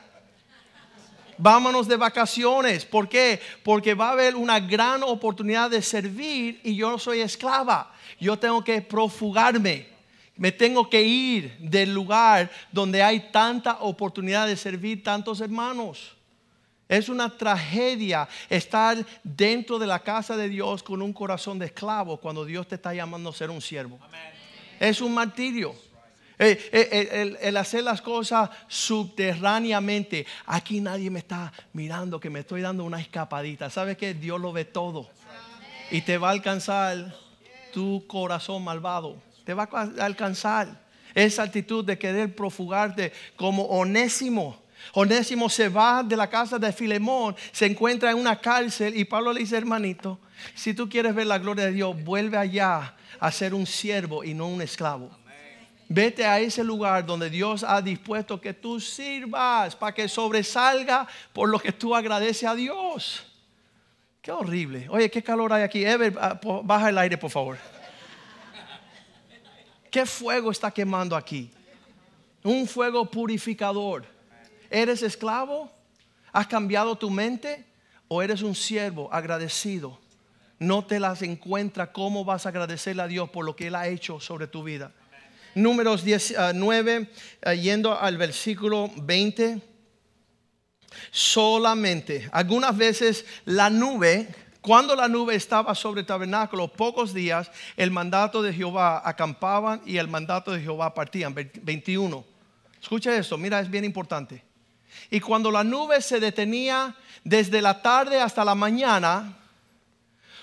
[1.38, 2.84] Vámonos de vacaciones.
[2.84, 3.40] ¿Por qué?
[3.62, 7.94] Porque va a haber una gran oportunidad de servir y yo no soy esclava.
[8.20, 9.86] Yo tengo que profugarme.
[10.36, 16.17] Me tengo que ir del lugar donde hay tanta oportunidad de servir tantos hermanos.
[16.88, 22.16] Es una tragedia estar dentro de la casa de Dios con un corazón de esclavo
[22.16, 23.98] cuando Dios te está llamando a ser un siervo.
[24.80, 25.74] Es un martirio.
[26.40, 30.24] Eh, eh, eh, el, hacer las cosas subterráneamente.
[30.46, 33.68] Aquí nadie me está mirando que me estoy dando una escapadita.
[33.68, 35.10] ¿Sabes que Dios lo ve todo.
[35.90, 37.14] Y te va a alcanzar
[37.72, 39.20] tu corazón malvado.
[39.44, 40.80] Te va a alcanzar
[41.14, 47.36] esa actitud de querer profugarte como onésimo Onésimo se va de la casa de Filemón,
[47.52, 50.18] se encuentra en una cárcel y Pablo le dice, hermanito,
[50.54, 54.34] si tú quieres ver la gloria de Dios, vuelve allá a ser un siervo y
[54.34, 55.10] no un esclavo.
[55.90, 61.48] Vete a ese lugar donde Dios ha dispuesto que tú sirvas para que sobresalga por
[61.48, 63.24] lo que tú agradeces a Dios.
[64.20, 64.86] Qué horrible.
[64.90, 65.84] Oye, qué calor hay aquí.
[65.84, 67.56] Ever, ah, baja el aire, por favor.
[69.90, 71.50] ¿Qué fuego está quemando aquí?
[72.42, 74.04] Un fuego purificador.
[74.70, 75.70] ¿Eres esclavo?
[76.32, 77.64] ¿Has cambiado tu mente?
[78.08, 79.98] ¿O eres un siervo agradecido?
[80.58, 83.86] No te las encuentra cómo vas a agradecerle a Dios por lo que Él ha
[83.88, 84.92] hecho sobre tu vida.
[85.54, 87.10] Números 19,
[87.42, 89.60] ah, yendo al versículo 20.
[91.10, 94.28] Solamente, algunas veces la nube,
[94.60, 99.96] cuando la nube estaba sobre el tabernáculo, pocos días, el mandato de Jehová acampaban y
[99.96, 101.34] el mandato de Jehová partían.
[101.34, 102.24] 21.
[102.80, 104.47] Escucha esto, mira, es bien importante.
[105.10, 109.36] Y cuando la nube se detenía desde la tarde hasta la mañana,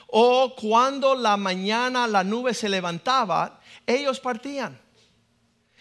[0.08, 4.80] o cuando la mañana la nube se levantaba, ellos partían.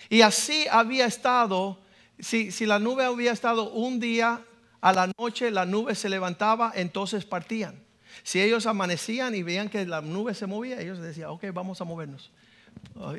[0.09, 1.79] Y así había estado,
[2.18, 4.42] si, la nube había estado un día,
[4.81, 7.83] a la noche la nube se levantaba, entonces partían.
[8.22, 11.85] Si ellos amanecían y veían que la nube se movía, ellos decían, ok, vamos a
[11.85, 12.31] movernos.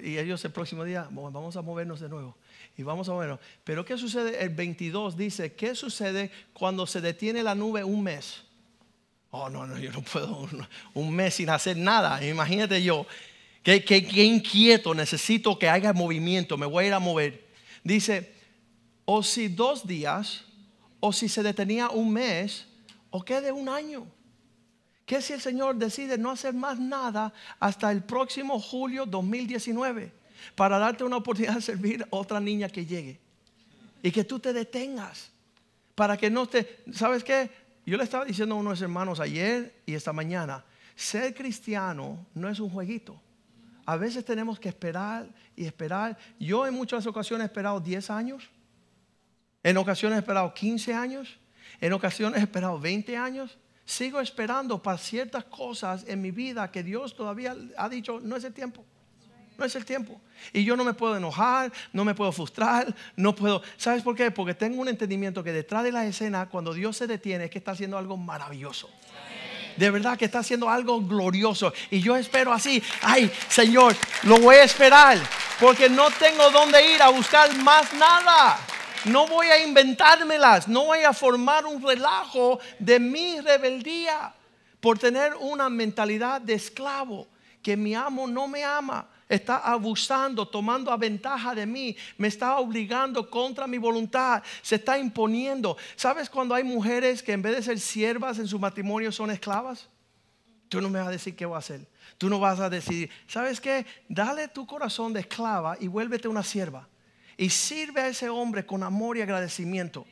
[0.04, 2.36] Y ellos el próximo día, vamos a movernos de nuevo.
[2.78, 3.40] Y vamos a ver.
[3.64, 4.44] Pero ¿qué sucede?
[4.44, 8.44] El 22 dice, ¿qué sucede cuando se detiene la nube un mes?
[9.32, 10.48] Oh, no, no, yo no puedo
[10.94, 12.26] un, mes sin hacer nada.
[12.26, 13.06] Imagínate yo,
[13.64, 17.46] qué, qué inquieto, necesito que haya movimiento, me voy a ir a mover.
[17.84, 18.34] Dice,
[19.06, 20.46] o si dos días,
[21.00, 22.66] o si se detenía un mes,
[23.10, 24.08] o quede un año.
[25.06, 30.25] ¿Qué si el Señor decide no hacer más nada hasta el próximo julio 2019?
[30.54, 33.20] Para darte una oportunidad de servir a otra niña que llegue.
[34.04, 35.32] Y que tú te detengas.
[35.96, 36.84] Para que no te...
[36.92, 37.50] ¿Sabes qué?
[37.86, 42.60] Yo le estaba diciendo a unos hermanos ayer y esta mañana, ser cristiano no es
[42.60, 43.22] un jueguito.
[43.86, 46.18] A veces tenemos que esperar y esperar.
[46.40, 48.50] Yo en muchas ocasiones he esperado 10 años.
[49.62, 51.38] En ocasiones he esperado 15 años.
[51.80, 53.58] En ocasiones he esperado 20 años.
[53.86, 58.44] Sigo esperando para ciertas cosas en mi vida que Dios todavía ha dicho, no es
[58.44, 58.84] el tiempo.
[59.60, 60.20] No es el tiempo.
[60.54, 63.62] Y yo no me puedo enojar, no me puedo frustrar, no puedo...
[63.78, 64.32] ¿Sabes por qué?
[64.32, 67.58] Porque tengo un entendimiento que detrás de la escena, cuando Dios se detiene, es que
[67.58, 68.90] está haciendo algo maravilloso.
[69.78, 71.74] De verdad que está haciendo algo glorioso.
[71.92, 75.18] Y yo espero así, ay Señor, lo voy a esperar.
[75.60, 78.58] Porque no tengo dónde ir a buscar más nada.
[79.06, 84.34] No voy a inventármelas, no voy a formar un relajo de mi rebeldía
[84.80, 87.28] por tener una mentalidad de esclavo,
[87.62, 93.30] que mi amo no me ama, está abusando, tomando ventaja de mí, me está obligando
[93.30, 95.78] contra mi voluntad, se está imponiendo.
[95.96, 99.90] ¿Sabes cuando hay mujeres que en vez de ser siervas en su matrimonio son esclavas?
[100.70, 101.88] Tú no me vas a decir qué voy a hacer.
[102.18, 103.86] Tú no vas a decir, ¿sabes qué?
[104.08, 106.88] Dale tu corazón de esclava y vuélvete una sierva
[107.38, 110.06] y sirve a ese hombre con amor y agradecimiento,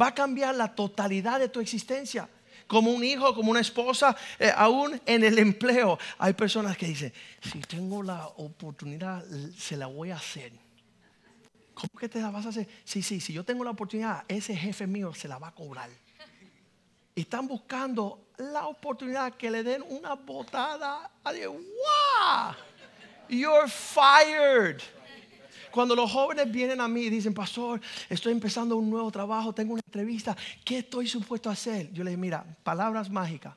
[0.00, 2.28] va a cambiar la totalidad de tu existencia.
[2.72, 5.98] Como un hijo, como una esposa, eh, aún en el empleo.
[6.16, 9.22] Hay personas que dicen, si tengo la oportunidad,
[9.58, 10.52] se la voy a hacer.
[11.74, 12.66] ¿Cómo que te la vas a hacer?
[12.82, 15.90] Sí, sí, si yo tengo la oportunidad, ese jefe mío se la va a cobrar.
[17.14, 21.10] Están buscando la oportunidad que le den una botada.
[21.24, 22.54] ¡Wow!
[23.28, 24.80] You're fired.
[25.72, 29.72] Cuando los jóvenes vienen a mí y dicen, pastor, estoy empezando un nuevo trabajo, tengo
[29.72, 31.90] una entrevista, ¿qué estoy supuesto a hacer?
[31.92, 33.54] Yo les digo, mira, palabras mágicas.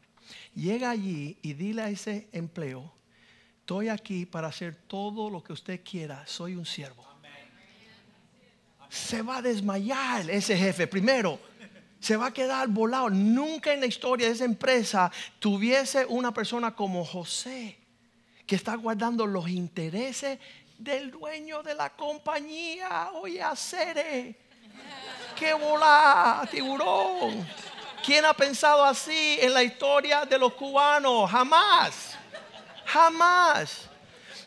[0.56, 2.92] Llega allí y dile a ese empleo,
[3.60, 7.06] estoy aquí para hacer todo lo que usted quiera, soy un siervo.
[8.90, 11.40] Se va a desmayar ese jefe primero.
[12.00, 13.10] Se va a quedar volado.
[13.10, 17.78] Nunca en la historia de esa empresa tuviese una persona como José
[18.46, 20.40] que está guardando los intereses
[20.78, 23.10] del dueño de la compañía.
[23.14, 24.36] Oye, Acere,
[25.36, 27.48] qué bola, tiburón.
[28.06, 31.30] ¿Quién ha pensado así en la historia de los cubanos?
[31.32, 32.16] Jamás,
[32.86, 33.90] jamás.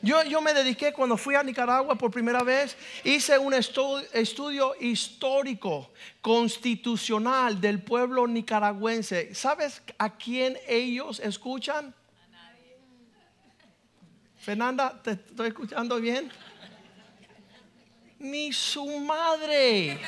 [0.00, 5.90] Yo, yo, me dediqué cuando fui a Nicaragua por primera vez, hice un estudio histórico,
[6.20, 9.34] constitucional del pueblo nicaragüense.
[9.34, 11.92] ¿Sabes a quién ellos escuchan?
[14.48, 16.32] Fernanda, ¿te estoy escuchando bien?
[18.18, 20.00] Ni su madre,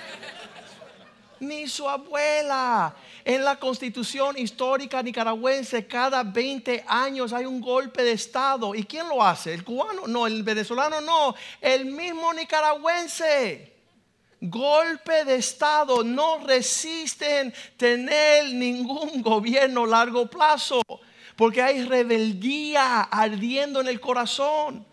[1.40, 2.96] ni su abuela.
[3.22, 8.74] En la constitución histórica nicaragüense, cada 20 años hay un golpe de Estado.
[8.74, 9.53] ¿Y quién lo hace?
[9.53, 10.07] ¿El cubano?
[10.07, 13.74] No, el venezolano no, el mismo nicaragüense.
[14.40, 20.81] Golpe de Estado, no resisten tener ningún gobierno a largo plazo
[21.40, 24.87] porque hay rebeldía ardiendo en el corazón.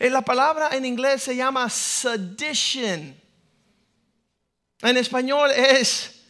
[0.00, 3.14] En la palabra en inglés se llama sedition.
[4.80, 6.24] En español es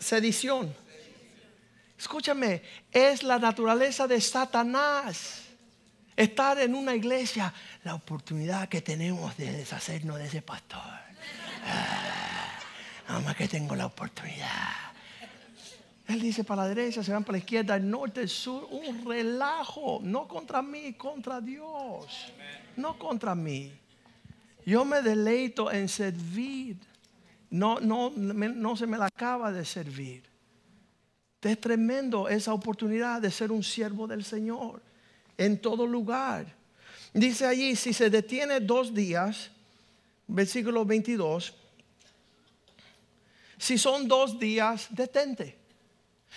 [0.00, 0.74] sedición.
[1.96, 5.42] Escúchame, es la naturaleza de Satanás.
[6.16, 10.82] Estar en una iglesia, la oportunidad que tenemos de deshacernos de ese pastor.
[13.08, 14.85] Ah, que tengo la oportunidad.
[16.06, 19.04] Él dice para la derecha, se van para la izquierda, el norte, el sur, un
[19.04, 22.32] relajo, no contra mí, contra Dios,
[22.76, 23.72] no contra mí.
[24.64, 26.76] Yo me deleito en servir,
[27.50, 30.22] no, no, no se me la acaba de servir.
[31.42, 34.82] Es tremendo esa oportunidad de ser un siervo del Señor
[35.36, 36.46] en todo lugar.
[37.12, 39.50] Dice allí, si se detiene dos días,
[40.26, 41.54] versículo 22,
[43.58, 45.65] si son dos días, detente.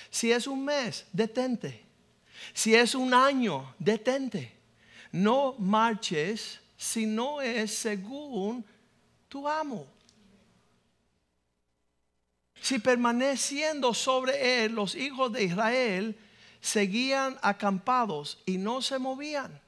[0.09, 1.83] Si es un mes, detente.
[2.53, 4.57] Si es un año, detente.
[5.11, 8.65] No marches si no es según
[9.27, 9.85] tu amo.
[12.61, 16.17] Si permaneciendo sobre él, los hijos de Israel
[16.59, 19.59] seguían acampados y no se movían.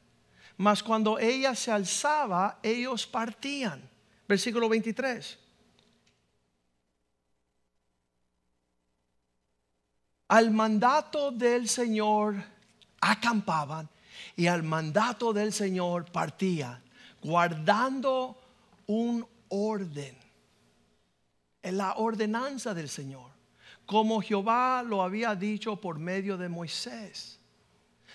[0.58, 3.82] Mas cuando ella se alzaba, ellos partían.
[4.28, 5.40] Versículo 23.
[10.32, 12.42] Al mandato del Señor
[13.02, 13.90] acampaban
[14.38, 16.82] y al mandato del Señor partían,
[17.22, 18.40] guardando
[18.88, 20.16] un orden.
[21.62, 23.30] En la ordenanza del Señor,
[23.86, 27.38] como Jehová lo había dicho por medio de Moisés.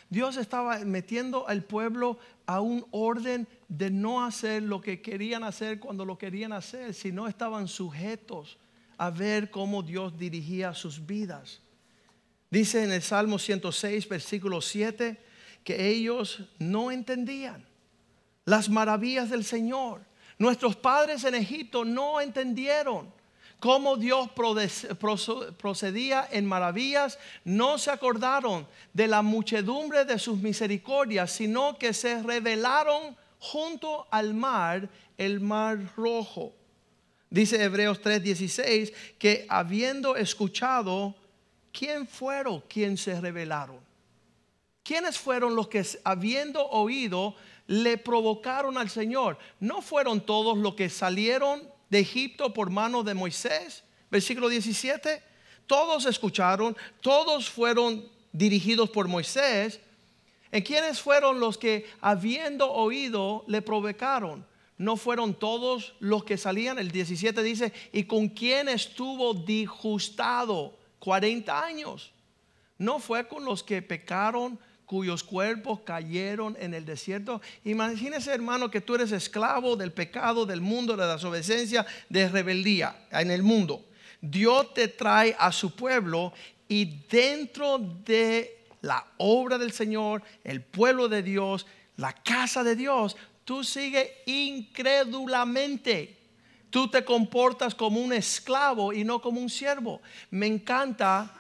[0.08, 5.78] Dios estaba metiendo al pueblo a un orden de no hacer lo que querían hacer
[5.80, 8.56] cuando lo querían hacer, sino estaban sujetos
[8.96, 11.60] a ver cómo Dios dirigía sus vidas.
[12.56, 15.18] Dice en el Salmo 106, versículo 7,
[15.62, 17.62] que ellos no entendían
[18.46, 20.00] las maravillas del Señor.
[20.38, 23.12] Nuestros padres en Egipto no entendieron
[23.60, 24.30] cómo Dios
[25.58, 32.22] procedía en maravillas, no se acordaron de la muchedumbre de sus misericordias, sino que se
[32.22, 34.88] revelaron junto al mar,
[35.18, 36.54] el mar rojo.
[37.28, 41.14] Dice Hebreos 3:16 que habiendo escuchado,
[41.76, 43.78] ¿quién fueron quienes se revelaron?
[44.82, 47.34] ¿Quiénes fueron los que habiendo oído
[47.66, 49.36] le provocaron al Señor?
[49.60, 53.82] ¿No fueron todos los que salieron de Egipto por mano de Moisés?
[54.10, 55.22] Versículo 17.
[55.66, 59.80] Todos escucharon, todos fueron dirigidos por Moisés.
[60.52, 64.46] ¿En quiénes fueron los que habiendo oído le provocaron?
[64.78, 66.78] No fueron todos los que salían.
[66.78, 72.12] El 17 dice, ¿y con quién estuvo disgustado 40 años?
[72.78, 77.40] No fue con los que pecaron cuyos cuerpos cayeron en el desierto.
[77.64, 82.96] Imagínese, hermano, que tú eres esclavo del pecado, del mundo, de la desobediencia, de rebeldía
[83.10, 83.84] en el mundo.
[84.20, 86.32] Dios te trae a su pueblo
[86.68, 91.66] y dentro de la obra del Señor, el pueblo de Dios,
[91.96, 96.15] la casa de Dios, tú sigues incrédulamente.
[96.70, 100.00] Tú te comportas como un esclavo y no como un siervo.
[100.30, 101.32] Me encanta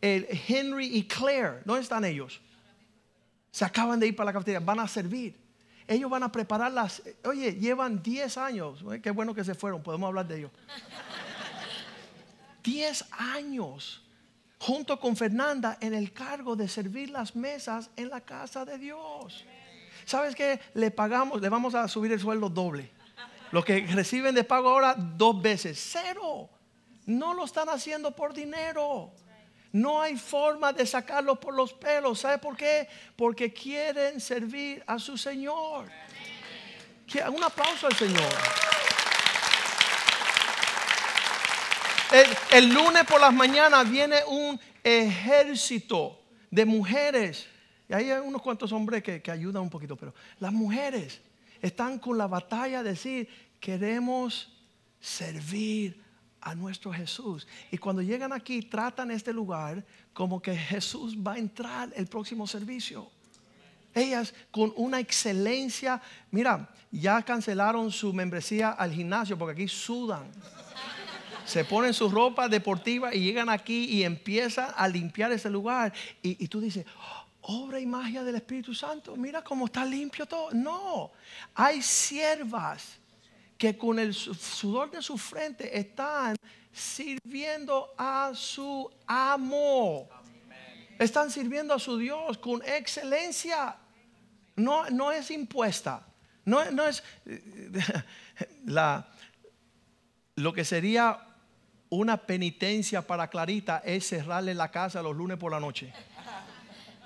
[0.00, 1.60] el Henry y Claire.
[1.64, 2.40] ¿Dónde están ellos?
[3.50, 5.36] Se acaban de ir para la cafetería, van a servir.
[5.86, 7.02] Ellos van a preparar las.
[7.24, 8.84] Oye, llevan 10 años.
[9.02, 10.50] Qué bueno que se fueron, podemos hablar de ellos.
[12.62, 14.02] 10 años
[14.58, 19.44] junto con Fernanda en el cargo de servir las mesas en la casa de Dios.
[20.04, 20.60] ¿Sabes qué?
[20.74, 22.90] Le pagamos, le vamos a subir el sueldo doble.
[23.52, 25.78] Lo que reciben de pago ahora dos veces.
[25.92, 26.48] Cero.
[27.04, 29.12] No lo están haciendo por dinero.
[29.72, 32.20] No hay forma de sacarlo por los pelos.
[32.20, 32.88] ¿Sabe por qué?
[33.14, 35.86] Porque quieren servir a su Señor.
[37.30, 38.32] Un aplauso al Señor.
[42.52, 47.48] El, lunes por las mañanas viene un ejército de mujeres.
[47.86, 51.20] Y hay unos cuantos hombres que, que ayudan un poquito, pero las mujeres
[51.62, 53.28] están con la batalla de decir,
[53.60, 54.52] queremos
[55.00, 56.02] servir
[56.40, 57.46] a nuestro Jesús.
[57.70, 62.46] Y cuando llegan aquí, tratan este lugar como que Jesús va a entrar el próximo
[62.46, 63.08] servicio.
[63.94, 70.30] Ellas con una excelencia, mira, ya cancelaron su membresía al gimnasio porque aquí sudan.
[71.44, 75.92] Se ponen su ropa deportiva y llegan aquí y empiezan a limpiar ese lugar.
[76.22, 76.86] Y, y tú dices,
[77.42, 80.50] obra y magia del Espíritu Santo, mira cómo está limpio todo.
[80.52, 81.12] No,
[81.54, 82.98] hay siervas
[83.58, 86.36] que con el sudor de su frente están
[86.72, 90.08] sirviendo a su amo.
[90.98, 93.76] Están sirviendo a su Dios con excelencia.
[94.56, 96.06] No, no es impuesta.
[96.44, 97.02] No, no es
[98.64, 99.08] la,
[100.36, 101.26] lo que sería
[101.88, 105.92] una penitencia para Clarita es cerrarle la casa los lunes por la noche.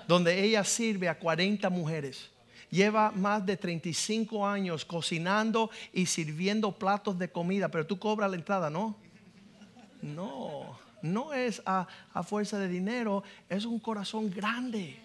[0.07, 2.29] Donde ella sirve a 40 mujeres
[2.69, 8.35] lleva más de 35 años cocinando y sirviendo platos de comida, pero tú cobras la
[8.35, 8.95] entrada, ¿no?
[10.01, 11.87] No, no es a,
[12.23, 14.99] fuerza de dinero, es un corazón grande.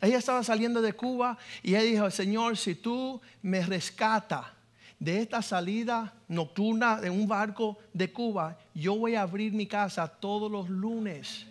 [0.00, 4.54] Ella estaba saliendo de Cuba y ella dijo, Señor, si tú me rescata
[4.98, 10.06] de esta salida nocturna de un barco de Cuba, yo voy a abrir mi casa
[10.06, 11.47] todos los lunes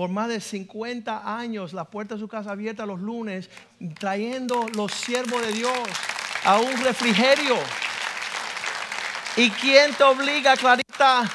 [0.00, 3.50] por más de 50 años la puerta de su casa abierta los lunes,
[3.98, 5.78] trayendo los siervos de Dios
[6.42, 7.54] a un refrigerio.
[9.36, 11.30] ¿Y quién te obliga, Clarita?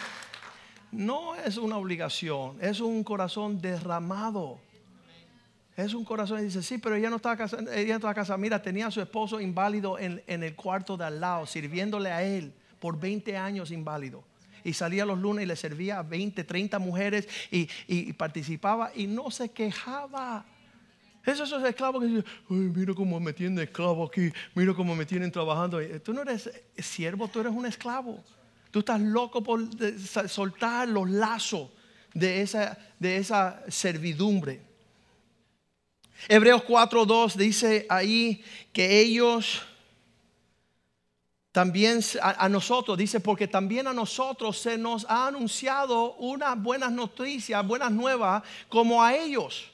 [0.92, 4.58] No es una obligación, es un corazón derramado.
[5.78, 8.88] Es un corazón y dice, sí, pero ella no estaba casada, ella estaba Mira, tenía
[8.88, 13.00] a su esposo inválido en, en el cuarto de al lado, sirviéndole a él por
[13.00, 14.24] 20 años inválido
[14.66, 19.32] y salía los lunes y le servía a 20, 30 mujeres y, participaba y no
[19.32, 20.46] se quejaba.
[21.24, 25.80] Esos esclavos que dicen, mira cómo me tienen esclavo aquí, mira cómo me tienen trabajando.
[26.04, 28.24] Tú no eres siervo, tú eres un esclavo.
[28.72, 29.62] Tú estás loco por
[30.28, 31.70] soltar los lazos
[32.14, 34.62] de esa, de esa servidumbre.
[36.28, 38.44] Hebreos 4.2 dice ahí
[38.74, 39.62] que ellos
[41.56, 47.66] también a, nosotros, dice, porque también a nosotros se nos ha anunciado unas buenas noticias,
[47.66, 49.72] buenas nuevas, como a ellos.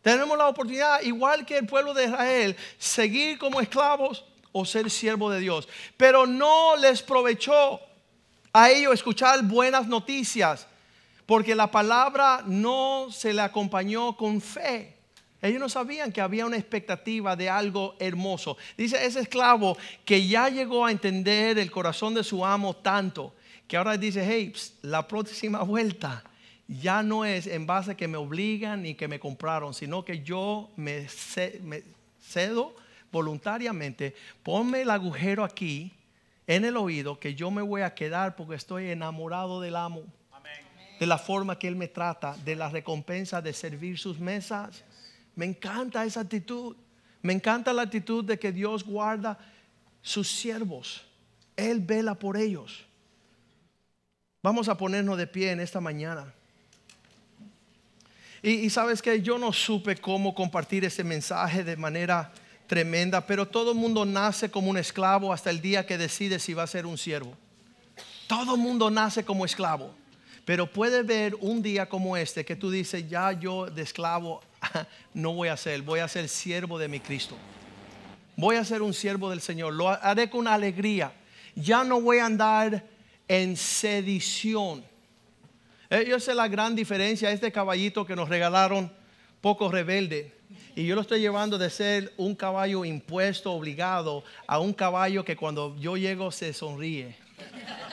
[0.00, 5.34] Tenemos la oportunidad, igual que el pueblo de Israel, seguir como esclavos o ser siervos
[5.34, 5.68] de Dios.
[5.98, 7.78] Pero no les provechó
[8.50, 10.66] a ellos escuchar buenas noticias,
[11.26, 14.97] porque la palabra no se le acompañó con fe.
[15.40, 18.56] Ellos no sabían que había una expectativa de algo hermoso.
[18.76, 23.34] Dice ese esclavo que ya llegó a entender el corazón de su amo tanto,
[23.68, 26.24] que ahora dice, hey, la próxima vuelta
[26.66, 30.22] ya no es en base a que me obligan ni que me compraron, sino que
[30.22, 31.06] yo me,
[32.20, 32.74] cedo
[33.10, 35.92] voluntariamente, ponme el agujero aquí
[36.46, 40.02] en el oído que yo me voy a quedar porque estoy enamorado del amo,
[40.98, 44.84] de la forma que él me trata, de la recompensa de servir sus mesas.
[45.38, 46.74] Me encanta esa actitud.
[47.22, 49.38] Me encanta la actitud de que Dios guarda
[50.02, 51.04] sus siervos.
[51.56, 52.84] Él vela por ellos.
[54.42, 56.34] Vamos a ponernos de pie en esta mañana.
[58.42, 62.32] Y, sabes que yo no supe cómo compartir ese mensaje de manera
[62.66, 66.52] tremenda, pero todo el mundo nace como un esclavo hasta el día que decide si
[66.52, 67.36] va a ser un siervo.
[68.26, 69.94] Todo el mundo nace como esclavo,
[70.44, 74.40] pero puede ver un día como este que tú dices, ya yo de esclavo
[75.14, 77.36] no voy a ser, voy a ser siervo de mi Cristo.
[78.36, 81.12] Voy a ser un siervo del Señor, lo haré con alegría.
[81.54, 82.84] Ya no voy a andar
[83.26, 84.84] en sedición.
[85.90, 88.92] Eh, yo sé la gran diferencia, este caballito que nos regalaron,
[89.40, 90.32] poco rebelde.
[90.76, 95.36] Y yo lo estoy llevando de ser un caballo impuesto, obligado, a un caballo que
[95.36, 97.16] cuando yo llego se sonríe.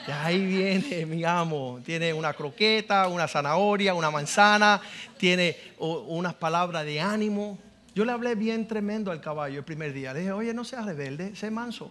[0.06, 1.80] Y ahí viene mi amo.
[1.84, 4.80] Tiene una croqueta, una zanahoria, una manzana,
[5.18, 7.58] tiene unas palabras de ánimo.
[7.94, 10.12] Yo le hablé bien tremendo al caballo el primer día.
[10.12, 11.90] Le dije, oye, no seas rebelde, sé manso.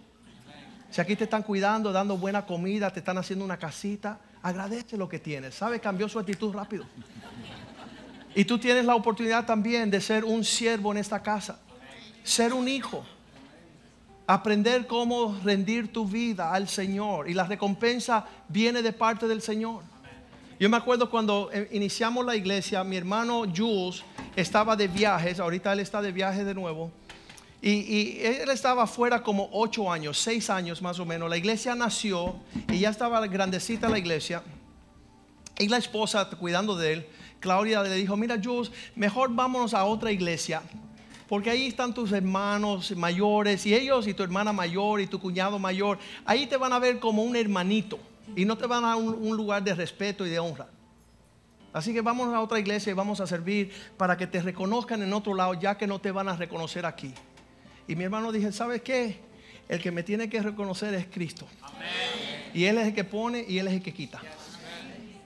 [0.90, 5.08] Si aquí te están cuidando, dando buena comida, te están haciendo una casita, agradece lo
[5.08, 5.54] que tienes.
[5.54, 5.80] ¿Sabe?
[5.80, 6.84] Cambió su actitud rápido.
[8.34, 11.58] Y tú tienes la oportunidad también de ser un siervo en esta casa.
[12.22, 13.04] Ser un hijo
[14.26, 19.82] aprender cómo rendir tu vida al Señor y la recompensa viene de parte del Señor.
[20.58, 24.02] Yo me acuerdo cuando eh, iniciamos la iglesia, mi hermano Jules
[24.34, 26.90] estaba de viajes, ahorita él está de viaje de nuevo,
[27.62, 31.28] y, él estaba fuera como ocho años, seis años más o menos.
[31.28, 32.36] La iglesia nació
[32.70, 34.42] y ya estaba grandecita la iglesia.
[35.58, 37.06] Y la esposa cuidando de él,
[37.40, 40.62] Claudia le dijo, mira Jules, mejor vámonos a otra iglesia
[41.28, 45.58] porque ahí están tus hermanos mayores y ellos y tu hermana mayor y tu cuñado
[45.58, 45.98] mayor.
[46.24, 47.98] Ahí te van a ver como un hermanito
[48.34, 50.68] y no te van a dar un, lugar de respeto y de honra.
[51.72, 55.12] Así que vamos a otra iglesia y vamos a servir para que te reconozcan en
[55.12, 57.12] otro lado, ya que no te van a reconocer aquí.
[57.86, 59.20] Y mi hermano dije, ¿sabes qué?
[59.68, 61.46] El que me tiene que reconocer es Cristo.
[62.54, 64.20] Y Él es el que pone y Él es el que quita.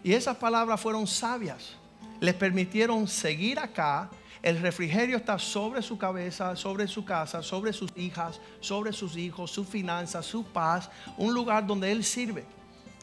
[0.02, 1.76] Y esas palabras fueron sabias.
[2.20, 4.10] Les permitieron seguir acá
[4.42, 9.50] el refrigerio está sobre su cabeza, sobre su casa, sobre sus hijas, sobre sus hijos,
[9.50, 12.44] su finanza, su paz, un lugar donde Él sirve.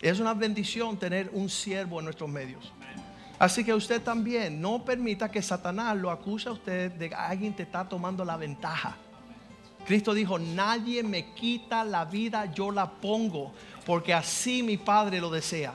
[0.02, 2.74] Es una bendición tener un siervo en nuestros medios.
[3.38, 7.56] Así que usted también no permita que Satanás lo acuse a usted de que alguien
[7.56, 8.98] te está tomando la ventaja.
[9.86, 13.54] Cristo dijo, nadie me quita la vida, yo la pongo,
[13.86, 15.74] porque así mi Padre lo desea.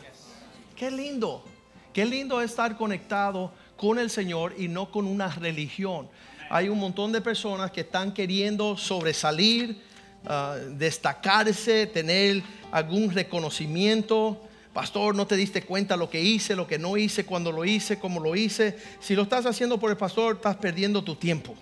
[0.75, 1.45] Qué lindo,
[1.93, 3.53] qué lindo estar conectado
[3.83, 6.09] con el Señor y no con una religión.
[6.49, 9.83] Hay un montón de personas que están queriendo sobresalir,
[10.25, 14.41] ah, destacarse, tener algún reconocimiento.
[14.73, 17.99] Pastor, no te diste cuenta lo que hice, lo que no hice, cuando lo hice,
[17.99, 18.79] cómo lo hice.
[19.01, 21.57] Si lo estás haciendo por el pastor, estás perdiendo tu tiempo.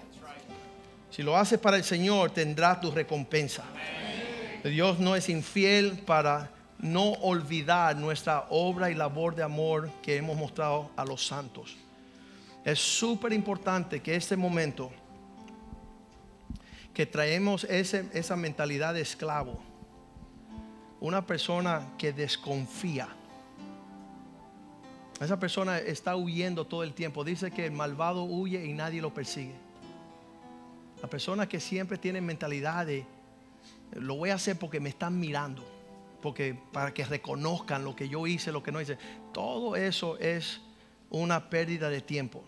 [1.10, 3.64] Si lo haces para el Señor, tendrás tu recompensa.
[4.62, 6.50] Dios no es infiel para
[6.80, 11.78] no olvidar nuestra obra y labor de amor que hemos mostrado a los santos.
[12.64, 14.90] Es súper importante que este momento,
[16.92, 19.58] que traemos esa mentalidad de esclavo,
[21.00, 23.08] una persona que desconfía,
[25.20, 27.24] esa persona está huyendo todo el tiempo.
[27.24, 29.54] Dice que el malvado huye y nadie lo persigue.
[31.02, 33.04] La persona que siempre tiene mentalidad de
[33.92, 35.62] lo voy a hacer porque me están mirando,
[36.22, 38.96] porque para que reconozcan lo que yo hice, lo que no hice.
[39.32, 40.60] Todo eso es
[41.10, 42.44] una pérdida de tiempo.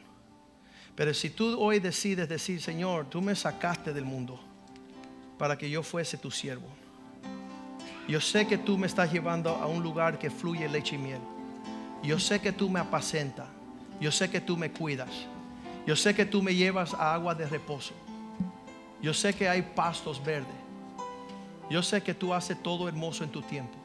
[0.94, 4.40] Pero si tú hoy decides decir, Señor, tú me sacaste del mundo
[5.38, 6.68] para que yo fuese tu siervo.
[8.08, 11.20] Yo sé que tú me estás llevando a un lugar que fluye leche y miel.
[12.02, 13.48] Yo sé que tú me apacentas.
[14.00, 15.10] Yo sé que tú me cuidas.
[15.86, 17.94] Yo sé que tú me llevas a agua de reposo.
[19.00, 20.54] Yo sé que hay pastos verdes.
[21.70, 23.76] Yo sé que tú haces todo hermoso en tu tiempo.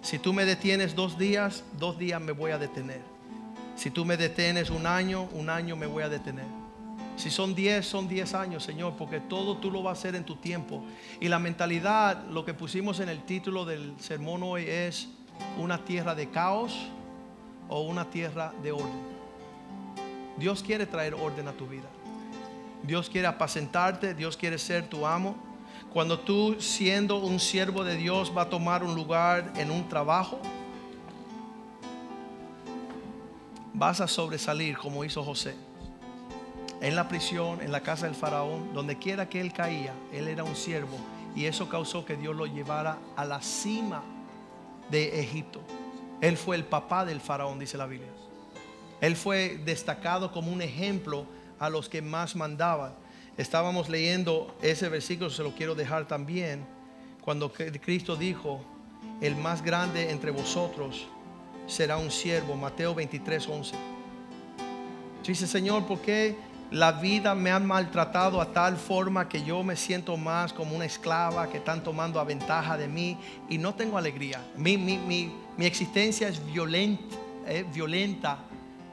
[0.00, 3.11] Si tú me detienes dos días, dos días me voy a detener.
[3.76, 6.46] Si tú me detienes un año, un año me voy a detener.
[7.16, 10.24] Si son diez, son diez años, Señor, porque todo tú lo vas a hacer en
[10.24, 10.82] tu tiempo.
[11.20, 15.08] Y la mentalidad, lo que pusimos en el título del sermón hoy es
[15.58, 16.74] una tierra de caos
[17.68, 19.12] o una tierra de orden.
[20.38, 21.88] Dios quiere traer orden a tu vida.
[22.82, 25.36] Dios quiere apacentarte, Dios quiere ser tu amo.
[25.92, 30.40] Cuando tú siendo un siervo de Dios va a tomar un lugar en un trabajo,
[33.82, 35.56] vas a sobresalir como hizo José.
[36.80, 40.44] En la prisión, en la casa del faraón, donde quiera que él caía, él era
[40.44, 40.96] un siervo
[41.34, 44.04] y eso causó que Dios lo llevara a la cima
[44.88, 45.60] de Egipto.
[46.20, 48.12] Él fue el papá del faraón, dice la Biblia.
[49.00, 51.26] Él fue destacado como un ejemplo
[51.58, 52.94] a los que más mandaban.
[53.36, 56.64] Estábamos leyendo ese versículo, se lo quiero dejar también,
[57.20, 58.60] cuando Cristo dijo,
[59.20, 61.08] el más grande entre vosotros
[61.66, 63.74] será un siervo, Mateo 23, 11.
[65.26, 66.36] Dice, Señor, ¿por qué
[66.70, 70.84] la vida me ha maltratado a tal forma que yo me siento más como una
[70.84, 73.16] esclava que están tomando a ventaja de mí
[73.48, 74.44] y no tengo alegría?
[74.56, 78.38] Mi, mi, mi, mi existencia es violenta, eh, violenta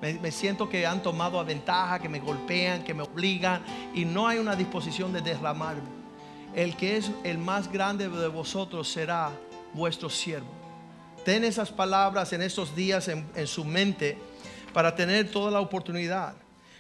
[0.02, 3.62] me, siento que han tomado a ventaja, que me golpean, que me obligan
[3.94, 5.90] y no hay una disposición de derramarme.
[6.56, 9.32] El que es el más grande de vosotros será
[9.74, 10.59] vuestro siervo.
[11.24, 14.18] Ten esas palabras en estos días en, su mente
[14.74, 16.34] para tener toda la oportunidad.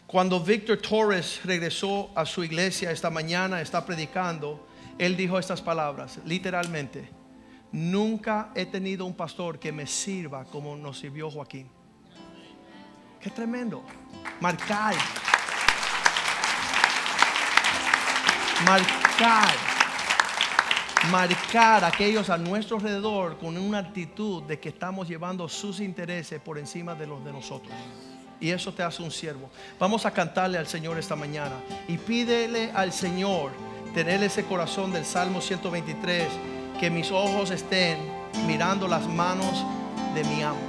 [0.08, 4.68] Cuando Víctor Torres regresó a su iglesia esta mañana, está predicando,
[4.98, 7.10] él dijo estas palabras, literalmente,
[7.72, 11.70] nunca he tenido un pastor que me sirva como nos sirvió Joaquín.
[13.20, 13.84] Qué tremendo.
[14.40, 14.96] Marcar.
[18.66, 19.79] Marcar.
[21.08, 26.42] Marcar a aquellos a nuestro alrededor con una actitud de que estamos llevando sus intereses
[26.42, 27.74] por encima de los de nosotros.
[28.40, 29.50] Y eso te hace un siervo.
[29.80, 31.56] Vamos a cantarle al Señor esta mañana.
[31.88, 33.52] Y pídele al Señor
[33.94, 36.28] tener ese corazón del Salmo 123.
[36.80, 37.98] Que mis ojos estén
[38.46, 39.66] mirando las manos
[40.14, 40.69] de mi amo.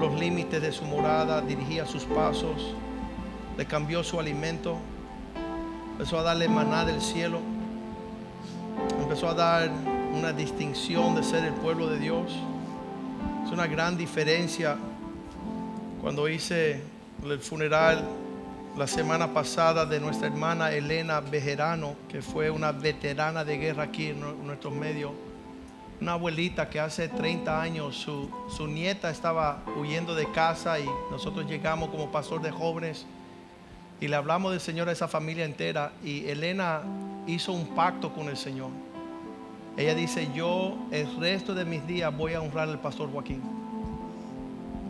[0.00, 2.74] Los límites de su morada, dirigía sus pasos,
[3.56, 4.76] le cambió su alimento,
[5.92, 7.40] empezó a darle maná del cielo,
[9.00, 9.70] empezó a dar
[10.14, 12.32] una distinción de ser el pueblo de Dios.
[13.44, 14.76] Es una gran diferencia
[16.00, 16.82] cuando hice
[17.24, 18.04] el funeral
[18.76, 24.08] la semana pasada de nuestra hermana Elena Bejerano, que fue una veterana de guerra aquí
[24.08, 25.12] en nuestros medios.
[26.00, 31.46] Una abuelita que hace 30 años su, su nieta estaba huyendo de casa y nosotros
[31.46, 33.06] llegamos como pastor de jóvenes
[34.00, 36.82] y le hablamos del Señor a esa familia entera y Elena
[37.26, 38.70] hizo un pacto con el Señor.
[39.76, 43.42] Ella dice, yo el resto de mis días voy a honrar al pastor Joaquín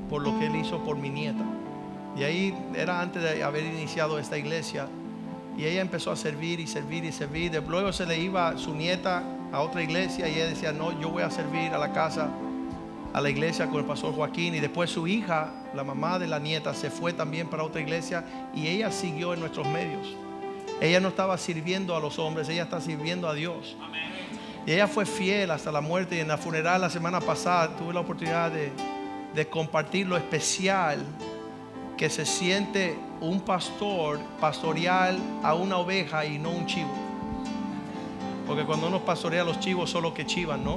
[0.09, 1.45] por lo que él hizo por mi nieta.
[2.17, 4.87] Y ahí era antes de haber iniciado esta iglesia.
[5.57, 7.63] Y ella empezó a servir y servir y servir.
[7.67, 9.23] Luego se le iba su nieta
[9.57, 12.29] a otra iglesia y ella decía, no, yo voy a servir a la casa,
[13.15, 14.55] a la iglesia con el pastor Joaquín.
[14.55, 18.23] Y después su hija, la mamá de la nieta, se fue también para otra iglesia
[18.55, 20.15] y ella siguió en nuestros medios.
[20.79, 23.79] Ella no estaba sirviendo a los hombres, ella está sirviendo a Dios.
[24.67, 26.17] Y ella fue fiel hasta la muerte.
[26.17, 28.73] Y en la funeral la semana pasada tuve la oportunidad de,
[29.35, 30.99] de compartir lo especial
[31.97, 37.06] que se siente un pastor pastoreal a una oveja y no un chivo.
[38.47, 40.77] Porque cuando uno pastorea los chivos solo que chivan, ¿no?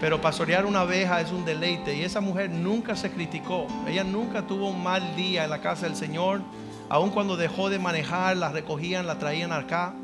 [0.00, 3.66] Pero pastorear una oveja es un deleite y esa mujer nunca se criticó.
[3.86, 6.42] Ella nunca tuvo un mal día en la casa del Señor.
[6.88, 9.94] Aun cuando dejó de manejar, la recogían, la traían acá.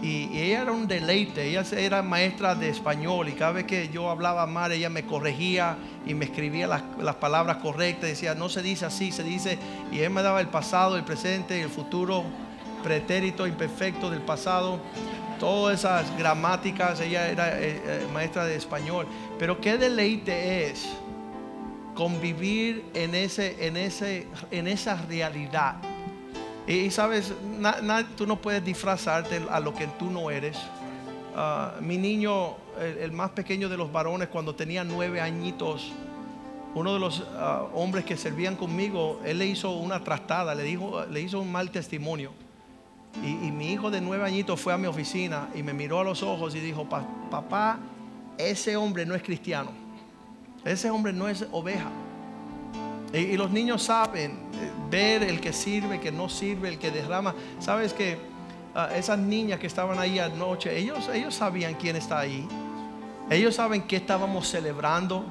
[0.00, 4.10] Y, ella era un deleite, ella era maestra de español y cada vez que yo
[4.10, 8.84] hablaba mal ella me corregía y me escribía las, palabras correctas, decía, no se dice
[8.84, 9.58] así, se dice,
[9.90, 12.24] y él me daba el pasado, el presente y el futuro,
[12.82, 14.78] pretérito, imperfecto del pasado,
[15.44, 19.06] todas esas gramáticas, ella era eh, eh, maestra de español,
[19.38, 20.88] pero qué deleite es
[21.94, 25.76] convivir en, ese, en, ese, en esa realidad
[26.66, 27.34] y, sabes,
[28.16, 30.56] tú no puedes disfrazarte a lo que tú no eres.
[31.36, 35.92] Ah, mi niño, el, más pequeño de los varones, cuando tenía nueve añitos,
[36.74, 41.04] uno de los ah, hombres que servían conmigo, él le hizo una trastada, le, dijo,
[41.04, 42.32] le hizo un mal testimonio.
[43.22, 46.04] Y, y, mi hijo de nueve añitos fue a mi oficina y me miró a
[46.04, 47.78] los ojos y dijo, papá,
[48.36, 49.70] ese hombre no es cristiano.
[50.64, 51.90] Ese hombre no es oveja.
[53.12, 57.34] Y, los niños saben eh, ver el que sirve, que no sirve, el que derrama.
[57.60, 58.18] Sabes que
[58.74, 62.48] ah, esas niñas que estaban ahí anoche, ellos, ellos sabían quién está ahí.
[63.30, 65.24] Ellos saben qué estábamos celebrando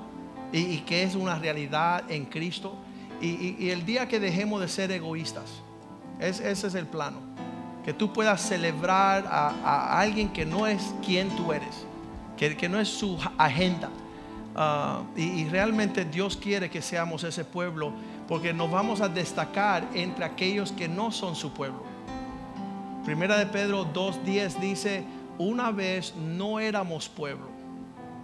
[0.52, 2.76] y, qué es una realidad en Cristo.
[3.22, 5.62] Y, el día que dejemos de ser egoístas,
[6.20, 7.18] ese es el plano.
[7.84, 11.86] Que tú puedas celebrar a, alguien que no es quien tú eres,
[12.38, 13.90] que, no es su agenda
[14.56, 17.92] Ah, y, realmente Dios quiere que seamos ese pueblo
[18.28, 21.84] porque nos vamos a destacar entre aquellos que no son su pueblo.
[23.04, 25.04] Primera de Pedro 2.10 dice,
[25.38, 27.48] una vez no éramos pueblo.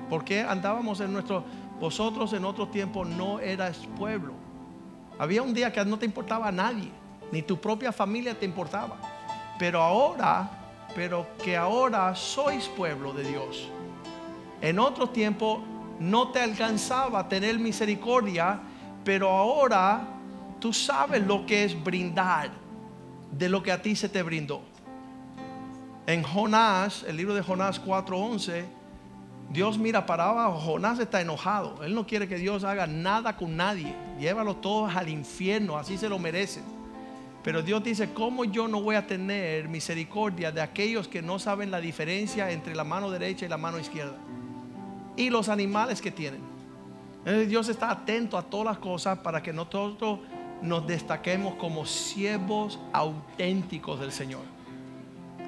[0.09, 1.43] Porque andábamos en nuestro,
[1.79, 4.33] vosotros en otro tiempo no eras pueblo.
[5.17, 6.91] Había un día que no te importaba a nadie,
[7.31, 8.97] ni tu propia familia te importaba.
[9.59, 10.49] Pero ahora,
[10.95, 13.69] pero que ahora sois pueblo de Dios.
[14.61, 15.61] En otro tiempo
[15.99, 18.59] no te alcanzaba tener misericordia,
[19.03, 20.01] pero ahora
[20.59, 22.49] tú sabes lo que es brindar
[23.31, 24.61] de lo que a ti se te brindó.
[26.07, 28.65] En Jonás, el libro de Jonás 4:11,
[29.49, 33.57] Dios mira para abajo, Jonás está enojado, él no quiere que Dios haga nada con
[33.57, 36.78] nadie, llévalo todos al infierno, así se lo merecen.
[37.43, 41.71] Pero Dios dice, ¿cómo yo no voy a tener misericordia de aquellos que no saben
[41.71, 44.17] la diferencia entre la mano derecha y la mano izquierda?
[45.19, 46.39] y los animales que tienen.
[47.49, 50.19] Dios está atento a todas las cosas para que nosotros
[50.61, 54.43] nos destaquemos como siervos auténticos del Señor.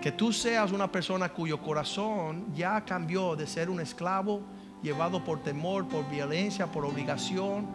[0.01, 4.41] Que tú seas una persona cuyo corazón ya cambió de ser un esclavo
[4.83, 7.65] llevado por temor, por violencia, por obligación,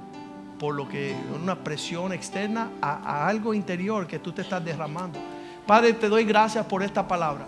[0.59, 5.19] por lo que una presión externa a, a algo interior que tú te estás derramando.
[5.67, 7.47] Padre, te doy gracias por esta palabra.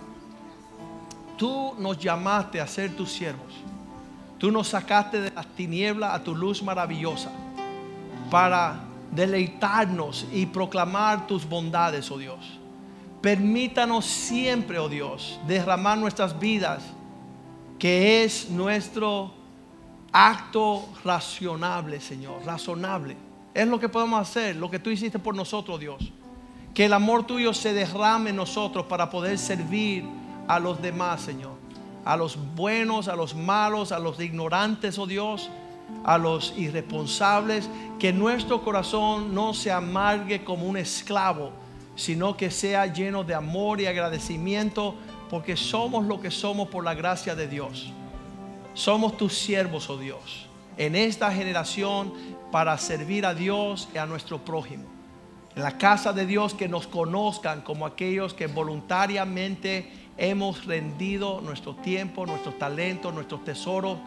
[1.36, 3.54] Tú nos llamaste a ser tus siervos.
[4.38, 7.30] Tú nos sacaste de las tinieblas a tu luz maravillosa
[8.30, 8.80] para
[9.10, 12.58] deleitarnos y proclamar tus bondades, oh Dios.
[13.20, 16.82] Permítanos siempre, oh Dios, derramar nuestras vidas,
[17.78, 19.32] que es nuestro
[20.12, 23.16] acto racionable, Señor, razonable.
[23.54, 26.12] Es lo que podemos hacer, lo que tú hiciste por nosotros, Dios.
[26.74, 30.04] Que el amor tuyo se derrame en nosotros para poder servir
[30.46, 31.68] a los demás, Señor
[32.08, 35.50] a los buenos, a los malos, a los ignorantes, oh Dios,
[36.04, 41.52] a los irresponsables, que nuestro corazón no se amargue como un esclavo,
[41.96, 44.94] sino que sea lleno de amor y agradecimiento,
[45.28, 47.92] porque somos lo que somos por la gracia de Dios.
[48.74, 50.46] Somos tus siervos, oh Dios,
[50.76, 52.12] en esta generación
[52.52, 54.84] para servir a Dios y a nuestro prójimo.
[55.56, 61.74] En la casa de Dios que nos conozcan como aquellos que voluntariamente hemos rendido nuestro
[61.74, 63.98] tiempo, nuestros talentos, nuestros tesoros,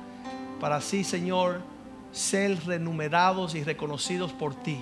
[0.59, 1.62] para así, Señor,
[2.12, 4.78] ser renumerados y reconocidos por ti.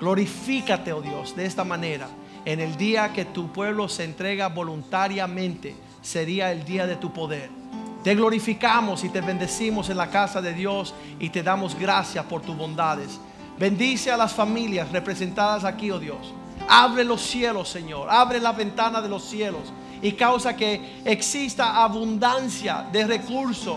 [0.00, 2.08] Glorifícate, oh Dios, de esta manera.
[2.44, 7.61] En el día que tu pueblo se entrega voluntariamente, sería el día de tu poder.
[8.02, 12.42] Te glorificamos y te bendecimos en la casa de Dios y te damos gracias por
[12.42, 13.20] tus bondades.
[13.58, 16.34] Bendice a las familias representadas aquí, oh Dios.
[16.68, 18.08] Abre los cielos, Señor.
[18.10, 23.76] Abre la ventana de los cielos y causa que exista abundancia de recursos.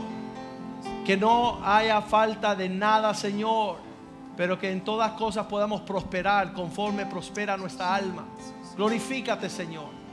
[1.05, 3.77] Que no haya falta de nada, Señor.
[4.35, 8.25] Pero que en todas cosas podamos prosperar conforme prospera nuestra alma.
[8.75, 10.04] Glorifícate, Señor.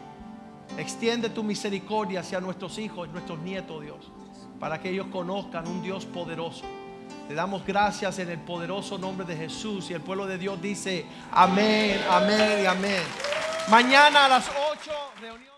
[0.79, 4.11] Extiende tu misericordia hacia nuestros hijos y nuestros nietos, Dios,
[4.59, 6.65] para que ellos conozcan un Dios poderoso.
[7.29, 11.07] Te damos gracias en el poderoso nombre de Jesús y el pueblo de Dios dice
[11.31, 13.03] amén, amén y amén.
[13.69, 15.52] Mañana a las 8.